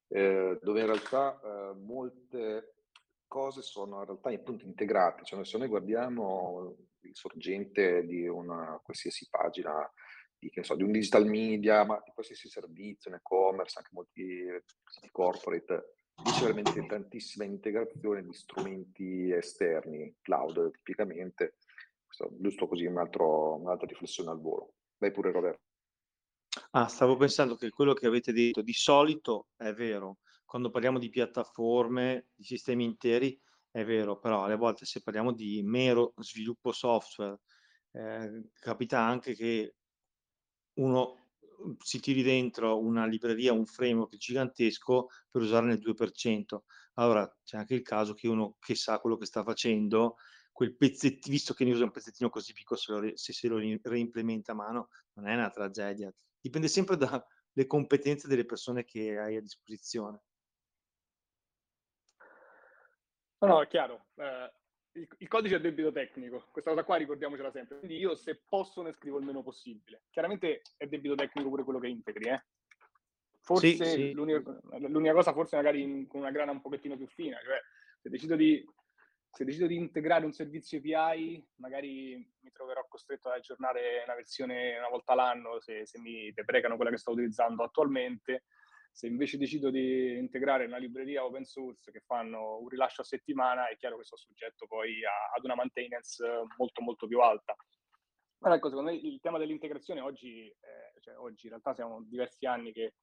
[0.08, 2.76] eh, dove in realtà eh, molte
[3.28, 5.26] cose sono in realtà appunto integrate.
[5.26, 9.92] Cioè, se noi guardiamo il sorgente di una qualsiasi pagina
[10.38, 14.46] di, so, di un digital media, ma di qualsiasi servizio, un e-commerce, anche molti
[14.86, 21.56] siti corporate, c'è veramente tantissima integrazione di strumenti esterni, cloud tipicamente,
[22.06, 24.74] Questo, giusto così un altro, un'altra riflessione al volo.
[24.98, 25.62] Vai pure Roberto.
[26.72, 31.10] Ah, stavo pensando che quello che avete detto di solito è vero, quando parliamo di
[31.10, 33.40] piattaforme, di sistemi interi,
[33.72, 37.40] è vero, però alle volte se parliamo di mero sviluppo software,
[37.92, 39.76] eh, capita anche che
[40.80, 41.19] uno
[41.80, 46.64] si tiri dentro una libreria, un framework gigantesco per usarne il 2%.
[46.96, 50.16] Allora c'è anche il caso che uno che sa quello che sta facendo,
[50.52, 54.52] quel pezzettino, visto che ne usa un pezzettino così piccolo, se, se se lo reimplementa
[54.52, 56.14] a mano, non è una tragedia.
[56.40, 60.22] Dipende sempre dalle competenze delle persone che hai a disposizione.
[63.42, 64.08] No, no, è chiaro.
[64.16, 64.52] Eh,
[65.00, 67.78] il, il, codice è debito tecnico, questa cosa qua ricordiamocela sempre.
[67.80, 70.04] Quindi io se posso ne scrivo il meno possibile.
[70.10, 72.44] Chiaramente è debito tecnico pure quello che integri, eh.
[73.42, 74.12] Forse sì, sì.
[74.12, 77.60] L'unica, l'unica, cosa, forse magari in, con una grana un pochettino più fina, cioè
[78.00, 78.64] se decido di
[79.32, 84.78] se decido di integrare un servizio API, magari mi troverò costretto ad aggiornare una versione
[84.78, 88.46] una volta l'anno se, se mi deprecano quella che sto utilizzando attualmente.
[89.00, 93.70] Se invece decido di integrare una libreria open source che fanno un rilascio a settimana,
[93.70, 96.22] è chiaro che sono soggetto poi a, ad una maintenance
[96.58, 97.56] molto molto più alta.
[98.40, 102.46] Ma ecco, secondo me il tema dell'integrazione oggi, eh, cioè oggi in realtà siamo diversi
[102.46, 102.96] anni che,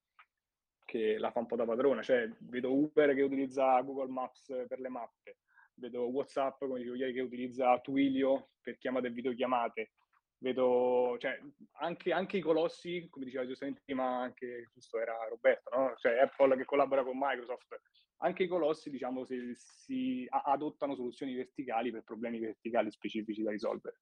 [0.84, 4.80] che la fa un po' da padrona, cioè vedo Uber che utilizza Google Maps per
[4.80, 5.38] le mappe,
[5.76, 9.92] vedo WhatsApp, come dicevo ieri, che utilizza Twilio per chiamate e videochiamate,
[10.38, 11.38] vedo, cioè,
[11.80, 15.94] anche, anche, i colossi, come diceva giustamente prima, anche, giusto, era Roberto, no?
[15.96, 17.80] Cioè, Apple che collabora con Microsoft,
[18.18, 24.00] anche i colossi, diciamo, si, si adottano soluzioni verticali per problemi verticali specifici da risolvere.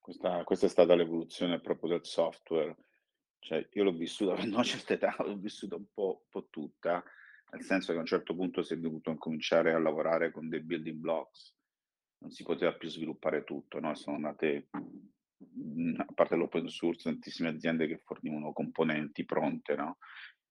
[0.00, 2.76] Questa, questa è stata l'evoluzione proprio del software.
[3.38, 7.04] Cioè, io l'ho vissuta a una certa età, l'ho vissuta un po', un po' tutta
[7.52, 10.60] nel senso che a un certo punto si è dovuto cominciare a lavorare con dei
[10.60, 11.54] building blocks,
[12.22, 13.94] non si poteva più sviluppare tutto, no?
[13.94, 19.98] sono nate, a parte l'open source, tantissime aziende che fornivano componenti pronte, no?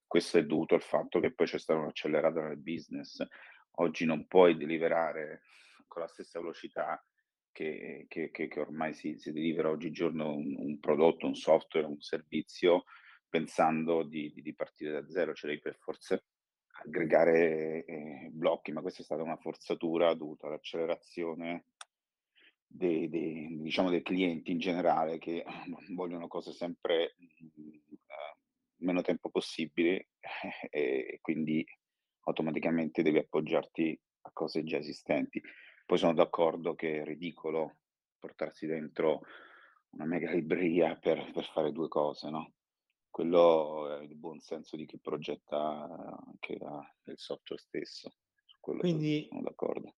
[0.06, 3.26] questo è dovuto al fatto che poi c'è stata un'accelerata nel business,
[3.76, 5.44] oggi non puoi deliberare
[5.88, 7.04] con la stessa velocità
[7.52, 12.02] che, che, che, che ormai si, si, delivera oggigiorno un, un, prodotto, un software, un
[12.02, 12.84] servizio,
[13.30, 16.22] pensando di, di, di partire da zero, ce l'hai per forza
[16.84, 21.66] aggregare eh, blocchi, ma questa è stata una forzatura dovuta all'accelerazione
[22.66, 25.44] dei, dei, diciamo, dei clienti in generale che
[25.94, 30.10] vogliono cose sempre uh, meno tempo possibile
[30.70, 31.66] e quindi
[32.24, 35.42] automaticamente devi appoggiarti a cose già esistenti.
[35.86, 37.78] Poi sono d'accordo che è ridicolo
[38.18, 39.22] portarsi dentro
[39.92, 42.54] una mega libreria per, per fare due cose, no?
[43.12, 45.58] Quello è il buon senso di chi progetta
[46.26, 48.10] anche la, il software stesso.
[48.46, 49.96] Su quello Quindi sono d'accordo.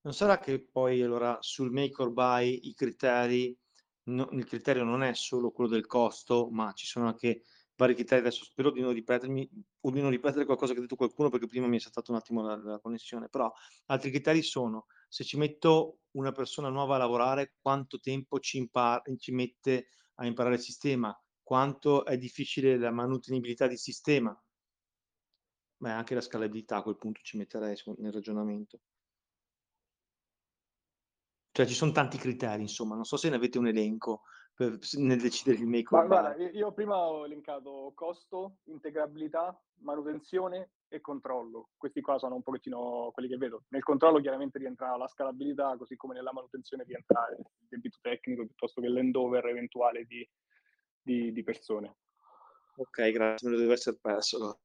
[0.00, 3.56] Non sarà che poi allora sul make or buy i criteri,
[4.04, 7.42] no, il criterio non è solo quello del costo, ma ci sono anche
[7.76, 8.22] vari criteri.
[8.22, 11.46] Adesso spero di non ripetermi o di non ripetere qualcosa che ha detto qualcuno perché
[11.46, 13.52] prima mi è saltata un attimo la, la connessione, però
[13.86, 19.14] altri criteri sono se ci metto una persona nuova a lavorare, quanto tempo ci, impar-
[19.18, 21.14] ci mette a imparare il sistema,
[21.52, 24.34] quanto è difficile la manutenibilità di sistema.
[25.76, 28.80] Beh, anche la scalabilità a quel punto ci metterei nel ragionamento.
[31.50, 34.22] Cioè ci sono tanti criteri, insomma, non so se ne avete un elenco
[34.54, 41.02] per, nel decidere il make or guarda, io prima ho elencato costo, integrabilità, manutenzione e
[41.02, 41.68] controllo.
[41.76, 43.64] Questi qua sono un pochettino quelli che vedo.
[43.68, 48.80] Nel controllo chiaramente rientra la scalabilità, così come nella manutenzione rientra il debito tecnico piuttosto
[48.80, 50.26] che l'endover eventuale di,
[51.02, 51.96] di, di persone.
[52.76, 54.60] Ok, grazie, me lo deve essere perso.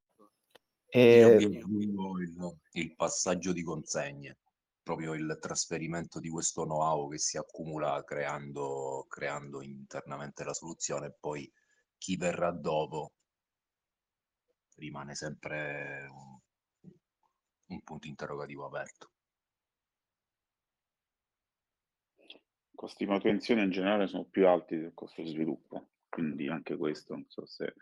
[0.87, 1.23] E...
[1.23, 4.37] Aggiungo il, il passaggio di consegne,
[4.81, 11.15] proprio il trasferimento di questo know-how che si accumula creando, creando internamente la soluzione e
[11.19, 11.51] poi
[11.97, 13.13] chi verrà dopo
[14.75, 16.91] rimane sempre un,
[17.65, 19.11] un punto interrogativo aperto.
[22.19, 26.75] I costi di manutenzione in generale sono più alti del costo di sviluppo quindi anche
[26.75, 27.75] questo non so se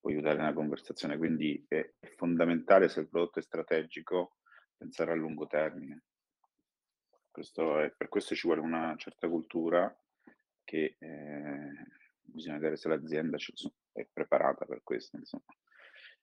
[0.00, 4.38] può aiutare nella conversazione, quindi è, fondamentale se il prodotto è strategico
[4.74, 6.04] pensare a lungo termine.
[7.30, 9.94] Questo è, per questo ci vuole una certa cultura
[10.64, 11.72] che eh,
[12.22, 13.36] bisogna vedere se l'azienda
[13.92, 15.44] è preparata per questo, insomma.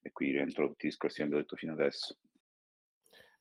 [0.02, 2.18] E qui rientro tutti i discorsi che abbiamo detto fino adesso.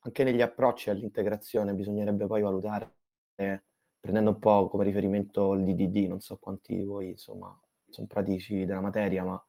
[0.01, 2.95] Anche negli approcci all'integrazione bisognerebbe poi valutare,
[3.37, 3.63] eh,
[3.99, 7.59] prendendo un po' come riferimento il DDD, non so quanti di voi insomma
[7.93, 9.47] sono pratici della materia, ma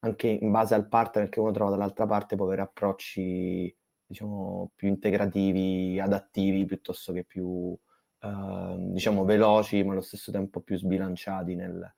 [0.00, 4.88] anche in base al partner che uno trova dall'altra parte può avere approcci, diciamo, più
[4.88, 7.76] integrativi, adattivi, piuttosto che più,
[8.20, 11.94] eh, diciamo, veloci, ma allo stesso tempo più sbilanciati nel,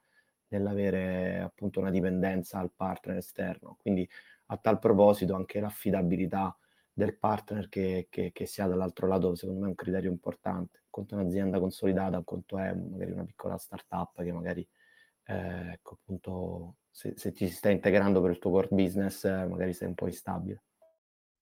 [0.48, 3.76] nell'avere appunto una dipendenza al partner esterno.
[3.80, 4.08] Quindi
[4.46, 6.56] a tal proposito anche l'affidabilità
[6.92, 10.82] del partner che, che, che si ha dall'altro lato, secondo me è un criterio importante.
[10.90, 14.66] Conto un'azienda consolidata, conto è magari una piccola startup che magari
[15.26, 19.72] eh, ecco appunto se, se, ti stai integrando per il tuo core business eh, magari
[19.72, 20.64] sei un po' instabile.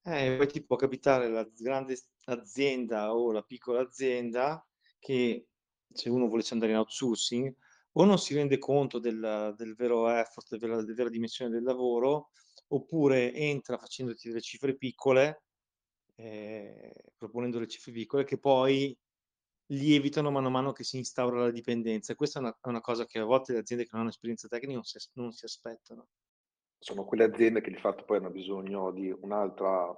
[0.05, 4.65] Eh, poi ti può capitare la grande azienda o la piccola azienda
[4.99, 5.47] che
[5.93, 7.55] se uno volesse andare in outsourcing
[7.93, 12.31] o non si rende conto del, del vero effort, della, della vera dimensione del lavoro,
[12.69, 15.43] oppure entra facendoti delle cifre piccole,
[16.15, 18.97] eh, proponendo le cifre piccole, che poi
[19.73, 22.15] lievitano mano a mano che si instaura la dipendenza.
[22.15, 24.75] Questa è una, una cosa che a volte le aziende che non hanno esperienza tecnica
[24.75, 26.09] non si, non si aspettano.
[26.79, 29.97] Sono quelle aziende che di fatto poi hanno bisogno di un'altra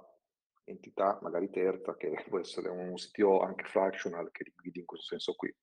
[0.65, 5.07] entità, magari terza, che può essere un CTO anche fractional, che li guidi in questo
[5.07, 5.53] senso qui.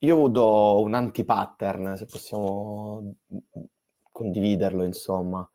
[0.00, 3.16] Io ho avuto un anti-pattern, se possiamo
[4.10, 5.48] condividerlo, insomma.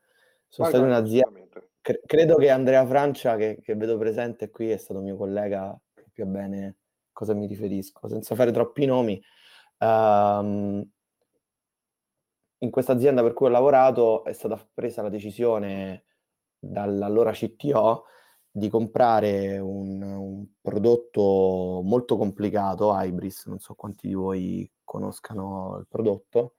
[0.47, 4.77] Sono Vai, stato un'azienda, cre- credo che Andrea Francia, che, che vedo presente qui, è
[4.77, 6.77] stato mio collega, capiva bene
[7.17, 9.19] cosa mi riferisco, senza fare troppi nomi.
[9.79, 10.87] ehm,
[12.59, 16.05] in questa azienda per cui ho lavorato è stata presa la decisione
[16.59, 18.05] dall'allora CTO
[18.51, 25.87] di comprare un, un prodotto molto complicato, Ibris, non so quanti di voi conoscano il
[25.87, 26.55] prodotto,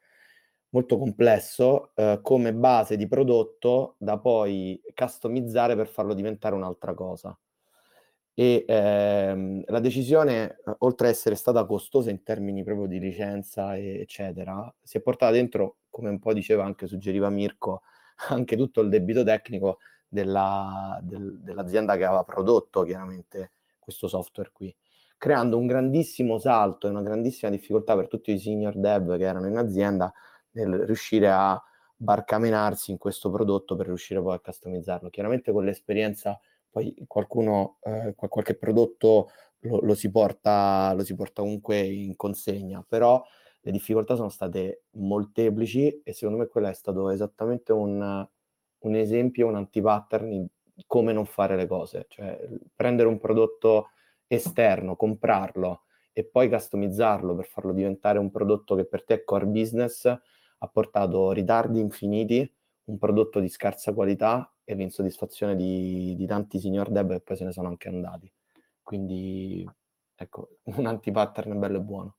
[0.70, 7.36] molto complesso, eh, come base di prodotto da poi customizzare per farlo diventare un'altra cosa.
[8.41, 13.76] E ehm, la decisione, eh, oltre a essere stata costosa in termini proprio di licenza,
[13.76, 17.82] eccetera, si è portata dentro, come un po' diceva anche, suggeriva Mirko,
[18.28, 24.74] anche tutto il debito tecnico della- del- dell'azienda che aveva prodotto chiaramente questo software qui,
[25.16, 29.49] creando un grandissimo salto e una grandissima difficoltà per tutti i senior dev che erano
[29.49, 30.12] in azienda
[30.53, 31.61] nel riuscire a
[31.97, 35.11] barcamenarsi in questo prodotto per riuscire poi a customizzarlo.
[35.11, 36.39] Chiaramente con l'esperienza
[36.78, 39.28] poi qualcuno, eh, qual- qualche prodotto
[39.60, 43.22] lo, lo si porta, lo si porta comunque in consegna, però
[43.60, 48.26] le difficoltà sono state molteplici e secondo me quello è stato esattamente un,
[48.78, 50.28] un esempio, un anti-pattern
[50.72, 52.38] di come non fare le cose, cioè
[52.74, 53.88] prendere un prodotto
[54.28, 59.46] esterno, comprarlo e poi customizzarlo per farlo diventare un prodotto che per te è core
[59.46, 60.04] business
[60.60, 62.48] ha portato ritardi infiniti,
[62.84, 67.44] un prodotto di scarsa qualità e l'insoddisfazione di, di tanti senior dev che poi se
[67.44, 68.30] ne sono anche andati.
[68.82, 69.66] Quindi
[70.14, 72.16] ecco, un anti-pattern bello e buono.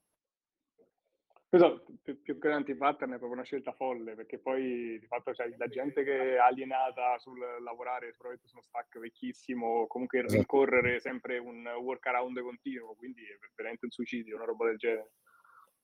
[1.47, 5.31] Questo più, più che un anti-pattern è proprio una scelta folle, perché poi di fatto
[5.31, 10.99] c'è la gente che è alienata sul lavorare probabilmente su uno stack vecchissimo, comunque rincorrere
[10.99, 15.11] sempre un workaround continuo, quindi è veramente un suicidio, una roba del genere.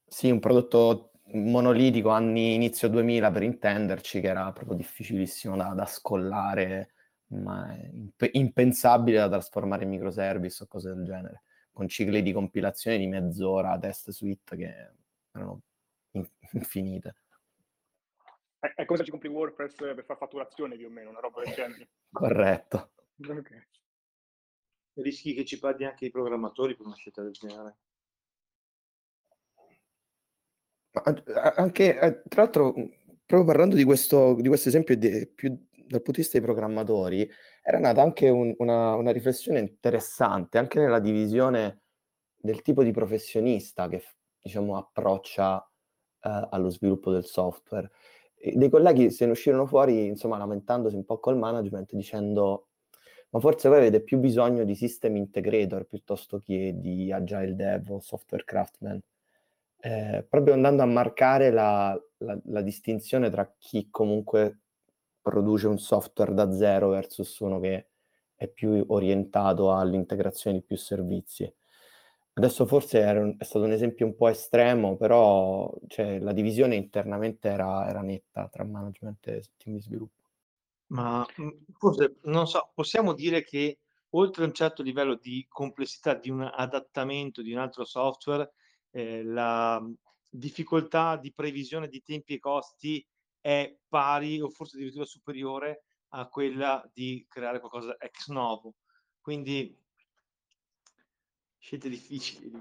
[0.08, 5.86] Sì, un prodotto monolitico anni inizio 2000 per intenderci, che era proprio difficilissimo da, da
[5.86, 6.94] scollare,
[7.28, 12.98] ma imp- impensabile da trasformare in microservice o cose del genere, con cicli di compilazione
[12.98, 14.92] di mezz'ora, test suite che
[15.32, 15.62] erano
[16.12, 17.16] in- infinite.
[18.60, 21.44] È, è come se ci compri WordPress per fare fatturazione più o meno, una roba
[21.44, 21.90] del genere.
[22.12, 22.92] Corretto.
[23.28, 23.68] Ok.
[24.94, 27.78] Rischi che ci perdi anche i programmatori per una scelta del genere.
[31.56, 32.90] Anche, eh, tra l'altro, mh,
[33.26, 37.30] proprio parlando di questo, di questo esempio de- più dal punto di vista dei programmatori,
[37.62, 41.82] era nata anche un- una, una riflessione interessante, anche nella divisione
[42.36, 44.04] del tipo di professionista che,
[44.42, 45.60] diciamo, approccia
[46.22, 47.90] eh, allo sviluppo del software.
[48.36, 52.70] E dei colleghi se ne uscirono fuori, insomma, lamentandosi un po' col management, dicendo
[53.30, 58.00] ma forse voi avete più bisogno di system integrator piuttosto che di agile dev o
[58.00, 58.98] software craftsman
[59.86, 64.60] eh, proprio andando a marcare la, la- la distinzione tra chi comunque
[65.22, 67.90] produce un software da zero versus uno che
[68.36, 71.52] è più orientato all'integrazione di più servizi.
[72.34, 77.48] Adesso forse un- è stato un esempio un po' estremo, però cioè, la divisione internamente
[77.50, 80.22] era, era netta tra management e team di sviluppo.
[80.88, 83.80] Ma mh, forse, non so, possiamo dire che
[84.12, 88.52] oltre a un certo livello di complessità di un adattamento di un altro software,
[88.96, 89.86] eh, la
[90.30, 93.06] difficoltà di previsione di tempi e costi
[93.42, 98.76] è pari o forse addirittura superiore a quella di creare qualcosa ex novo.
[99.20, 99.78] Quindi
[101.58, 102.52] scelte difficili.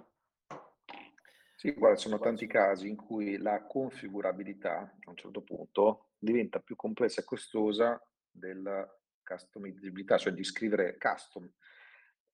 [1.54, 6.74] Sì, guarda, sono tanti casi in cui la configurabilità a un certo punto diventa più
[6.74, 8.86] complessa e costosa della
[9.22, 11.48] customizzabilità, cioè di scrivere custom.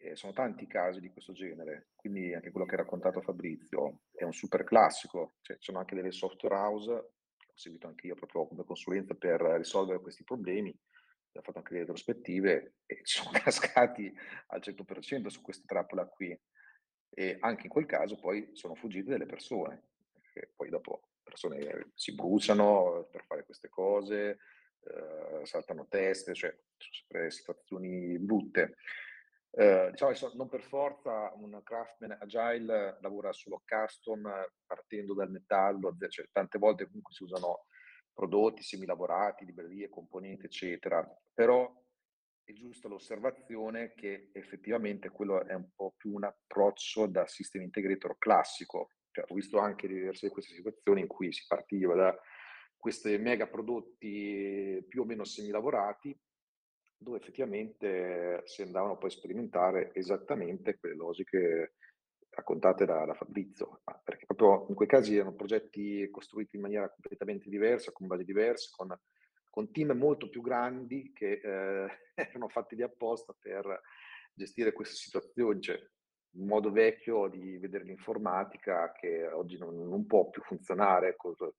[0.02, 4.24] E sono tanti casi di questo genere, quindi anche quello che ha raccontato Fabrizio è
[4.24, 5.34] un super classico.
[5.42, 7.12] Cioè, ci sono anche delle software house, ho
[7.54, 10.74] seguito anche io proprio come consulenza per risolvere questi problemi,
[11.32, 14.10] ho fatto anche delle retrospettive e sono cascati
[14.48, 16.38] al 100% su questa trappola qui.
[17.12, 19.82] E anche in quel caso poi sono fuggite delle persone,
[20.12, 24.38] perché poi dopo persone si bruciano per fare queste cose,
[24.80, 28.76] eh, saltano teste, cioè sono sempre situazioni brutte.
[29.52, 34.30] Eh, diciamo che non per forza un craftsman agile lavora solo custom
[34.64, 37.66] partendo dal metallo, cioè tante volte comunque si usano
[38.12, 41.72] prodotti semilavorati, librerie, componenti, eccetera, però
[42.44, 48.18] è giusta l'osservazione che effettivamente quello è un po' più un approccio da system integrator
[48.18, 48.90] classico.
[49.10, 52.16] Cioè, ho visto anche diverse di queste situazioni in cui si partiva da
[52.76, 56.18] questi mega prodotti più o meno semilavorati,
[57.00, 61.74] dove effettivamente si andavano poi a sperimentare esattamente quelle logiche
[62.28, 67.48] raccontate da, da Fabrizio, perché proprio in quei casi erano progetti costruiti in maniera completamente
[67.48, 68.94] diversa, con basi diverse, con
[69.50, 73.82] con team molto più grandi che eh, erano fatti di apposta per
[74.32, 75.60] gestire queste situazioni.
[75.60, 75.78] Cioè,
[76.32, 81.16] un modo vecchio di vedere l'informatica che oggi non, non può più funzionare.
[81.16, 81.52] Cosa,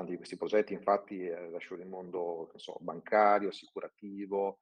[0.00, 4.58] tanti di questi progetti infatti eh, lasciano il mondo so, bancario, assicurativo,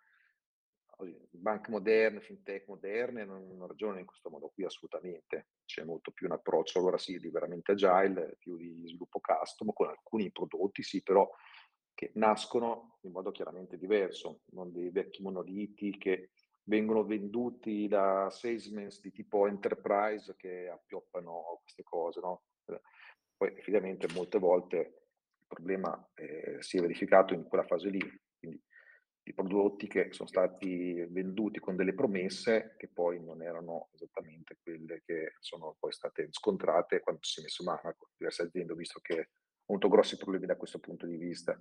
[1.30, 5.49] banche moderne, fintech moderne non, non ragionano in questo modo qui assolutamente.
[5.64, 9.89] C'è molto più un approccio, allora sì, di veramente agile, più di sviluppo custom, con
[9.89, 11.28] alcuni prodotti sì, però
[11.95, 16.30] che nascono in modo chiaramente diverso, non dei vecchi monoliti che
[16.64, 22.20] vengono venduti da salesmen di tipo enterprise che appioppano queste cose.
[22.20, 22.43] No?
[23.36, 24.97] Poi effettivamente molte volte
[25.49, 28.01] problema eh, si è verificato in quella fase lì,
[28.38, 28.62] quindi
[29.28, 35.03] i prodotti che sono stati venduti con delle promesse che poi non erano esattamente quelle
[35.05, 37.90] che sono poi state scontrate quando si è messo mano.
[37.90, 39.28] Ecco, diverse aziende visto che hanno
[39.66, 41.61] avuto grossi problemi da questo punto di vista.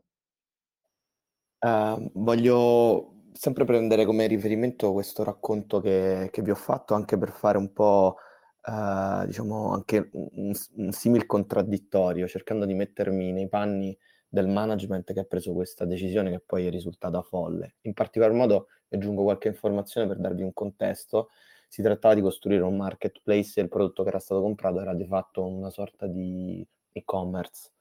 [1.60, 7.32] Uh, voglio sempre prendere come riferimento questo racconto che, che vi ho fatto anche per
[7.32, 8.18] fare un po',
[8.68, 13.98] uh, diciamo, anche un, un simil contraddittorio, cercando di mettermi nei panni
[14.30, 17.76] del management che ha preso questa decisione che poi è risultata folle.
[17.82, 21.30] In particolar modo aggiungo qualche informazione per darvi un contesto.
[21.70, 25.06] Si trattava di costruire un marketplace e il prodotto che era stato comprato era di
[25.06, 27.72] fatto una sorta di e-commerce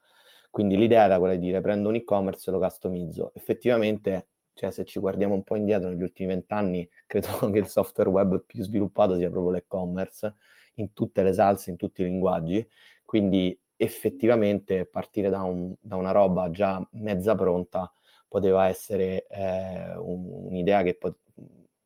[0.57, 3.31] quindi l'idea era quella di dire prendo un e-commerce e lo customizzo.
[3.35, 8.09] Effettivamente, cioè, se ci guardiamo un po' indietro negli ultimi vent'anni, credo che il software
[8.09, 10.33] web più sviluppato sia proprio l'e-commerce,
[10.77, 12.65] in tutte le salse, in tutti i linguaggi.
[13.05, 17.91] Quindi effettivamente partire da, un, da una roba già mezza pronta
[18.27, 21.19] poteva essere eh, un, un'idea che pot-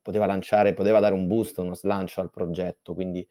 [0.01, 2.93] poteva lanciare, poteva dare un boost, uno slancio al progetto.
[2.93, 3.27] Quindi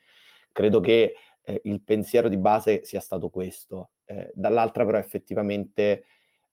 [0.53, 3.91] credo che eh, il pensiero di base sia stato questo.
[4.05, 6.05] Eh, dall'altra però effettivamente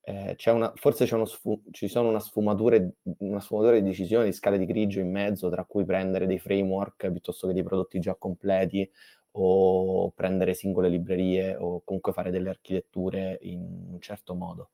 [0.10, 2.78] eh, c'è una, forse c'è sfu- ci sono una sfumatura,
[3.20, 7.12] una sfumatura di decisioni, di scale di grigio in mezzo, tra cui prendere dei framework
[7.12, 8.90] piuttosto che dei prodotti già completi
[9.32, 13.60] o prendere singole librerie o comunque fare delle architetture in
[13.92, 14.70] un certo modo.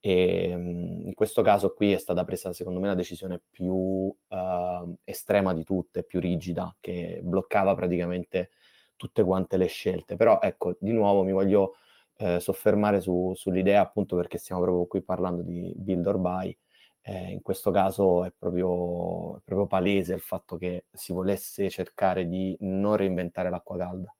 [0.00, 4.96] E ehm, in questo caso qui è stata presa secondo me la decisione più uh,
[5.02, 8.50] estrema di tutte, più rigida, che bloccava praticamente
[8.96, 10.16] tutte quante le scelte.
[10.16, 11.76] Però ecco, di nuovo mi voglio
[12.18, 16.58] eh, soffermare su, sull'idea appunto perché stiamo proprio qui parlando di build or buy.
[17.00, 22.26] Eh, in questo caso è proprio, è proprio palese il fatto che si volesse cercare
[22.26, 24.14] di non reinventare l'acqua calda.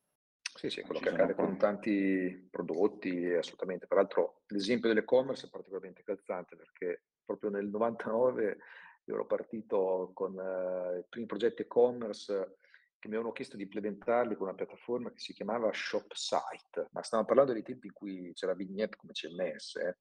[0.54, 3.86] Sì, sì, quello che accade con tanti prodotti, assolutamente.
[3.86, 8.58] Peraltro l'esempio dell'e-commerce è particolarmente calzante perché proprio nel 99
[9.04, 12.56] io ero partito con eh, i primi progetti e-commerce
[12.98, 17.28] che mi avevano chiesto di implementarli con una piattaforma che si chiamava ShopSite, ma stavamo
[17.28, 19.96] parlando dei tempi in cui c'era Vignette come CMS, eh?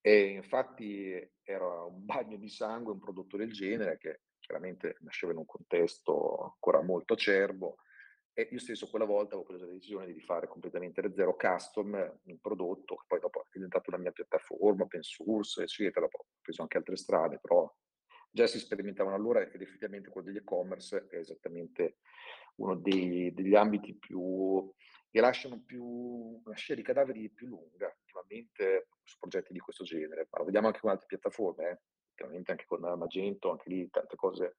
[0.00, 1.12] e infatti
[1.42, 6.52] era un bagno di sangue un prodotto del genere che chiaramente nasceva in un contesto
[6.52, 7.78] ancora molto acerbo
[8.38, 12.20] e io stesso quella volta avevo preso la decisione di fare completamente da zero custom
[12.22, 16.60] un prodotto che poi dopo è diventato la mia piattaforma, open source, eccetera, ho preso
[16.60, 17.66] anche altre strade, però
[18.36, 21.96] già si sperimentavano allora ed effettivamente quello degli e-commerce è esattamente
[22.56, 24.70] uno dei, degli ambiti più
[25.10, 25.82] che lasciano più
[26.44, 30.66] una scia di cadaveri più lunga ultimamente su progetti di questo genere, ma lo vediamo
[30.66, 31.80] anche con altre piattaforme,
[32.14, 32.42] eh?
[32.44, 34.56] anche con Magento, anche lì tante cose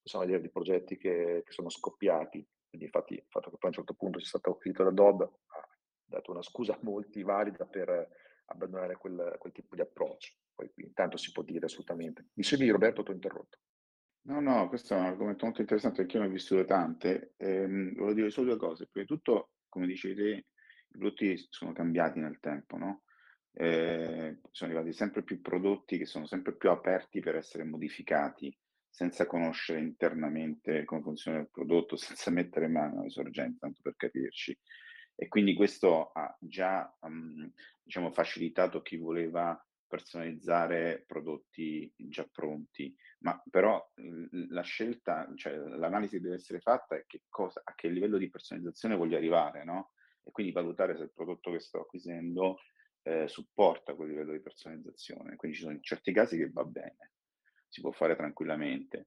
[0.00, 3.66] possiamo vedere di progetti che, che sono scoppiati, quindi infatti il fatto che poi a
[3.66, 5.68] un certo punto sia stato acquisito da Adobe ha
[6.02, 8.08] dato una scusa a molti valida per
[8.48, 10.34] abbandonare quel, quel tipo di approccio.
[10.54, 12.26] Poi intanto si può dire assolutamente.
[12.32, 13.58] Dicevi Roberto, ti ho interrotto.
[14.22, 17.34] No, no, questo è un argomento molto interessante perché io ne ho vissute tante.
[17.36, 18.88] Ehm, volevo dire solo due cose.
[18.90, 20.46] Prima di tutto, come dicevi te,
[20.88, 23.04] i prodotti sono cambiati nel tempo, no?
[23.52, 28.56] Eh, sono arrivati sempre più prodotti che sono sempre più aperti per essere modificati
[28.88, 34.56] senza conoscere internamente come funziona il prodotto, senza mettere mano alle sorgenti, tanto per capirci.
[35.20, 37.52] E quindi questo ha già um,
[37.82, 43.84] diciamo, facilitato chi voleva personalizzare prodotti già pronti, ma però
[44.48, 48.30] la scelta, cioè l'analisi che deve essere fatta è che cosa, a che livello di
[48.30, 49.92] personalizzazione voglio arrivare, no?
[50.22, 52.58] E quindi valutare se il prodotto che sto acquisendo
[53.02, 55.34] eh, supporta quel livello di personalizzazione.
[55.34, 57.12] Quindi ci sono in certi casi che va bene,
[57.66, 59.06] si può fare tranquillamente,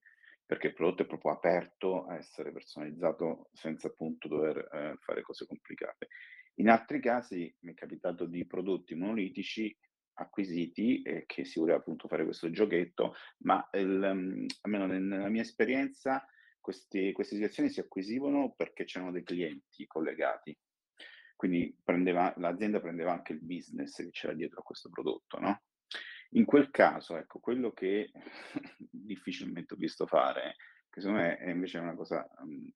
[0.51, 5.45] perché il prodotto è proprio aperto a essere personalizzato senza appunto dover eh, fare cose
[5.45, 6.09] complicate.
[6.55, 9.73] In altri casi mi è capitato di prodotti monolitici
[10.15, 15.41] acquisiti e che si voleva appunto fare questo giochetto, ma il, um, almeno nella mia
[15.41, 16.27] esperienza
[16.59, 20.53] questi, queste situazioni si acquisivano perché c'erano dei clienti collegati.
[21.37, 25.61] Quindi prendeva, l'azienda prendeva anche il business che c'era dietro a questo prodotto, no?
[26.33, 28.11] In quel caso, ecco, quello che
[28.89, 30.55] difficilmente ho visto fare,
[30.89, 32.69] che secondo me è invece una cosa, um,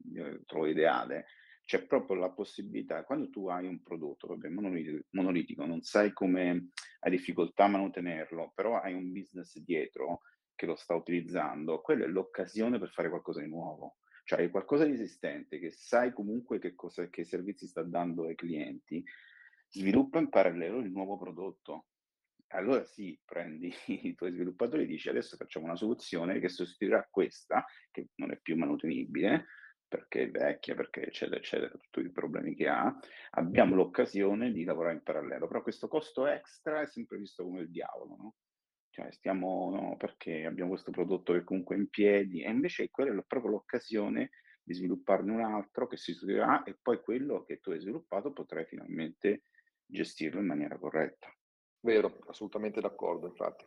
[0.46, 1.26] trovo ideale,
[1.64, 6.70] c'è proprio la possibilità, quando tu hai un prodotto, vabbè, monolitico, monolitico, non sai come,
[7.00, 10.22] hai difficoltà a mantenerlo, però hai un business dietro
[10.54, 13.98] che lo sta utilizzando, quella è l'occasione per fare qualcosa di nuovo.
[14.24, 18.36] Cioè hai qualcosa di esistente che sai comunque che, cosa, che servizi sta dando ai
[18.36, 19.04] clienti,
[19.70, 21.86] sviluppa in parallelo il nuovo prodotto.
[22.50, 27.66] Allora sì, prendi i tuoi sviluppatori e dici adesso facciamo una soluzione che sostituirà questa,
[27.92, 29.48] che non è più manutenibile,
[29.88, 32.94] perché è vecchia, perché eccetera, eccetera, tutti i problemi che ha,
[33.32, 37.72] abbiamo l'occasione di lavorare in parallelo, però questo costo extra è sempre visto come il
[37.72, 38.36] diavolo, no?
[38.90, 43.12] Cioè stiamo, no, perché abbiamo questo prodotto che comunque è in piedi, e invece quella
[43.20, 44.32] è proprio l'occasione
[44.64, 48.66] di svilupparne un altro che si studierà e poi quello che tu hai sviluppato potrai
[48.66, 49.44] finalmente
[49.86, 51.32] gestirlo in maniera corretta.
[51.86, 53.64] Vero, assolutamente d'accordo, infatti.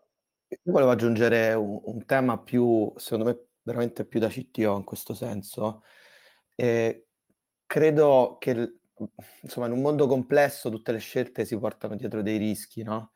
[0.49, 5.15] Io volevo aggiungere un, un tema più, secondo me, veramente più da CTO in questo
[5.15, 5.85] senso,
[6.57, 7.07] e
[7.65, 8.81] credo che,
[9.43, 13.13] insomma, in un mondo complesso tutte le scelte si portano dietro dei rischi, no?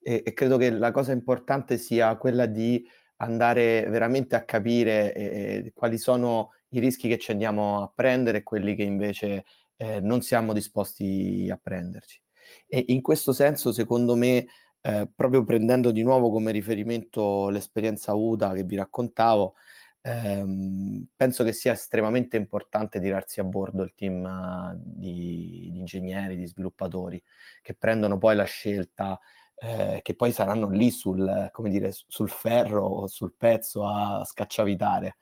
[0.00, 2.86] E, e credo che la cosa importante sia quella di
[3.16, 8.42] andare veramente a capire eh, quali sono i rischi che ci andiamo a prendere e
[8.44, 9.46] quelli che invece
[9.76, 12.23] eh, non siamo disposti a prenderci.
[12.66, 14.46] E in questo senso, secondo me,
[14.80, 19.54] eh, proprio prendendo di nuovo come riferimento l'esperienza UDA che vi raccontavo,
[20.02, 26.46] ehm, penso che sia estremamente importante tirarsi a bordo il team di, di, ingegneri, di
[26.46, 27.22] sviluppatori,
[27.62, 29.18] che prendono poi la scelta,
[29.56, 35.16] eh, che poi saranno lì sul, dire, sul ferro o sul pezzo a scacciavitare.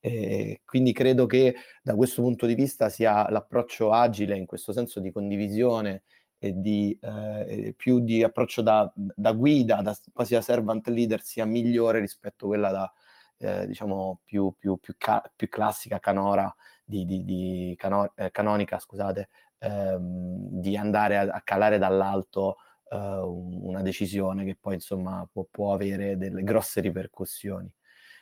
[0.00, 5.00] E quindi credo che da questo punto di vista sia l'approccio agile, in questo senso
[5.00, 6.02] di condivisione
[6.44, 11.46] e di eh, più di approccio da, da guida, da, quasi da servant leader, sia
[11.46, 12.92] migliore rispetto a quella da,
[13.38, 18.78] eh, diciamo più, più, più, ca- più, classica canora di, di, di cano- eh, canonica
[18.78, 22.56] scusate ehm, di andare a, a calare dall'alto
[22.90, 27.72] eh, una decisione che poi insomma può, può, avere delle grosse ripercussioni.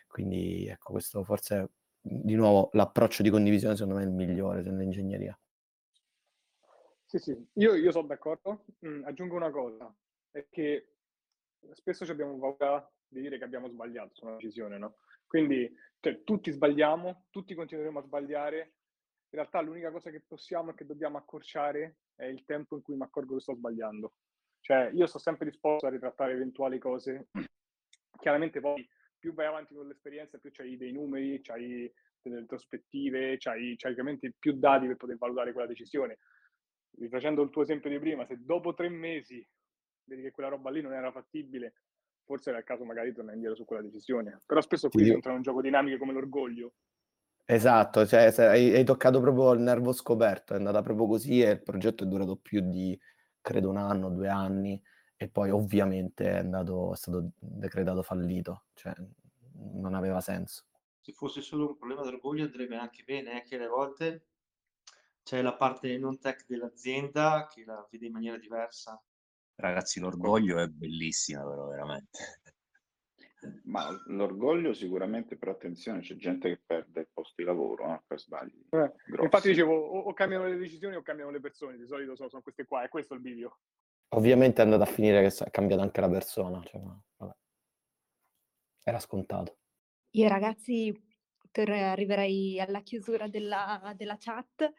[0.07, 1.71] Quindi ecco questo forse
[2.01, 5.37] di nuovo l'approccio di condivisione secondo me è il migliore nell'ingegneria
[7.19, 9.95] sì sì io, io sono d'accordo mm, aggiungo una cosa
[10.31, 10.93] è che
[11.75, 14.97] spesso abbiamo paura di dire che abbiamo sbagliato su una decisione, no?
[15.27, 18.59] Quindi cioè, tutti sbagliamo, tutti continueremo a sbagliare.
[19.33, 22.97] In realtà l'unica cosa che possiamo e che dobbiamo accorciare è il tempo in cui
[22.97, 24.15] mi accorgo che sto sbagliando.
[24.61, 27.29] Cioè, io sto sempre disposto a ritrattare eventuali cose.
[28.19, 28.87] Chiaramente poi
[29.19, 34.35] più vai avanti con l'esperienza, più c'hai dei numeri, c'hai delle prospettive, c'hai, c'hai ovviamente
[34.39, 36.19] più dati per poter valutare quella decisione.
[36.99, 39.47] Rifacendo il tuo esempio di prima, se dopo tre mesi
[40.05, 41.75] vedi che quella roba lì non era fattibile,
[42.25, 44.41] forse era il caso magari di tornare indietro su quella decisione.
[44.47, 46.75] Però spesso qui si entra in un gioco dinamico come l'orgoglio.
[47.45, 51.63] Esatto, cioè, hai, hai, toccato proprio il nervo scoperto, è andata proprio così e il
[51.63, 52.99] progetto è durato più di,
[53.41, 54.81] credo, un anno, due anni
[55.17, 58.95] e poi ovviamente è, andato, è stato decretato fallito, cioè
[59.55, 60.65] non aveva senso.
[61.01, 64.27] Se fosse solo un problema d'orgoglio andrebbe anche bene, anche alle volte
[65.23, 69.01] c'è la parte non tech dell'azienda che la vede in maniera diversa
[69.55, 72.19] Ragazzi, l'orgoglio è bellissima, però veramente.
[73.65, 78.19] Ma l'orgoglio sicuramente, però attenzione, c'è gente che perde il posto di lavoro eh, per
[78.19, 78.67] sbagli.
[78.71, 82.29] Eh, infatti dicevo, o, o, cambiano le decisioni o cambiano le persone, di solito sono,
[82.29, 83.59] sono queste qua, è questo il bivio.
[84.15, 86.81] Ovviamente è andata a finire che è cambiata anche la persona, cioè,
[87.17, 87.33] vabbè.
[88.85, 89.59] era scontato.
[90.11, 90.93] Io ragazzi
[91.53, 94.73] arriverei alla chiusura della, della chat.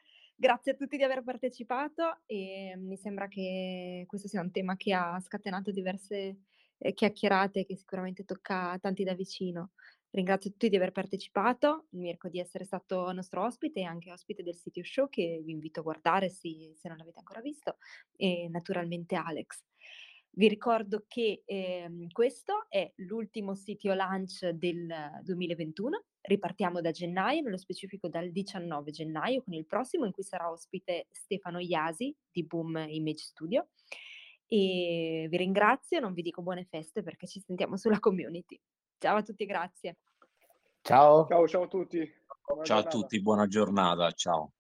[0.44, 4.94] Grazie a tutti di aver partecipato e mi sembra che questo sia un tema che
[4.94, 6.40] ha scatenato diverse
[6.78, 9.72] eh, chiacchierate che sicuramente tocca tanti da vicino.
[10.10, 14.58] Ringrazio tutti di aver partecipato, Mirko di essere stato nostro ospite e anche ospite del
[14.58, 17.78] sito show che vi invito a guardare se, se non l'avete ancora visto
[18.18, 19.64] e naturalmente Alex.
[20.32, 26.04] Vi ricordo che ehm, questo è l'ultimo sito launch del 2021.
[26.26, 31.08] Ripartiamo da gennaio, nello specifico dal 19 gennaio, con il prossimo in cui sarà ospite
[31.12, 33.68] Stefano Iasi di Boom Image Studio.
[34.48, 38.58] E vi ringrazio, non vi dico buone feste perché ci sentiamo sulla community.
[38.98, 39.98] Ciao a tutti, grazie.
[40.82, 41.28] Ciao.
[41.28, 41.98] Ciao, ciao a tutti.
[41.98, 42.88] Buona ciao giornata.
[42.88, 44.12] a tutti, buona giornata.
[44.12, 44.54] Ciao.